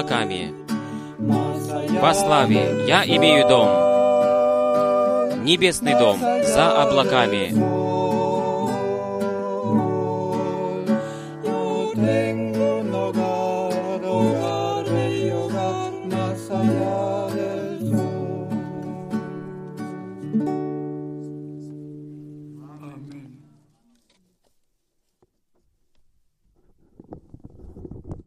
Облаками, 0.00 0.52
во 2.00 2.14
славе, 2.14 2.86
я 2.86 3.04
имею 3.04 3.46
дом. 3.46 3.68
Небесный 5.44 5.98
дом 5.98 6.18
за 6.18 6.82
облаками. 6.82 7.89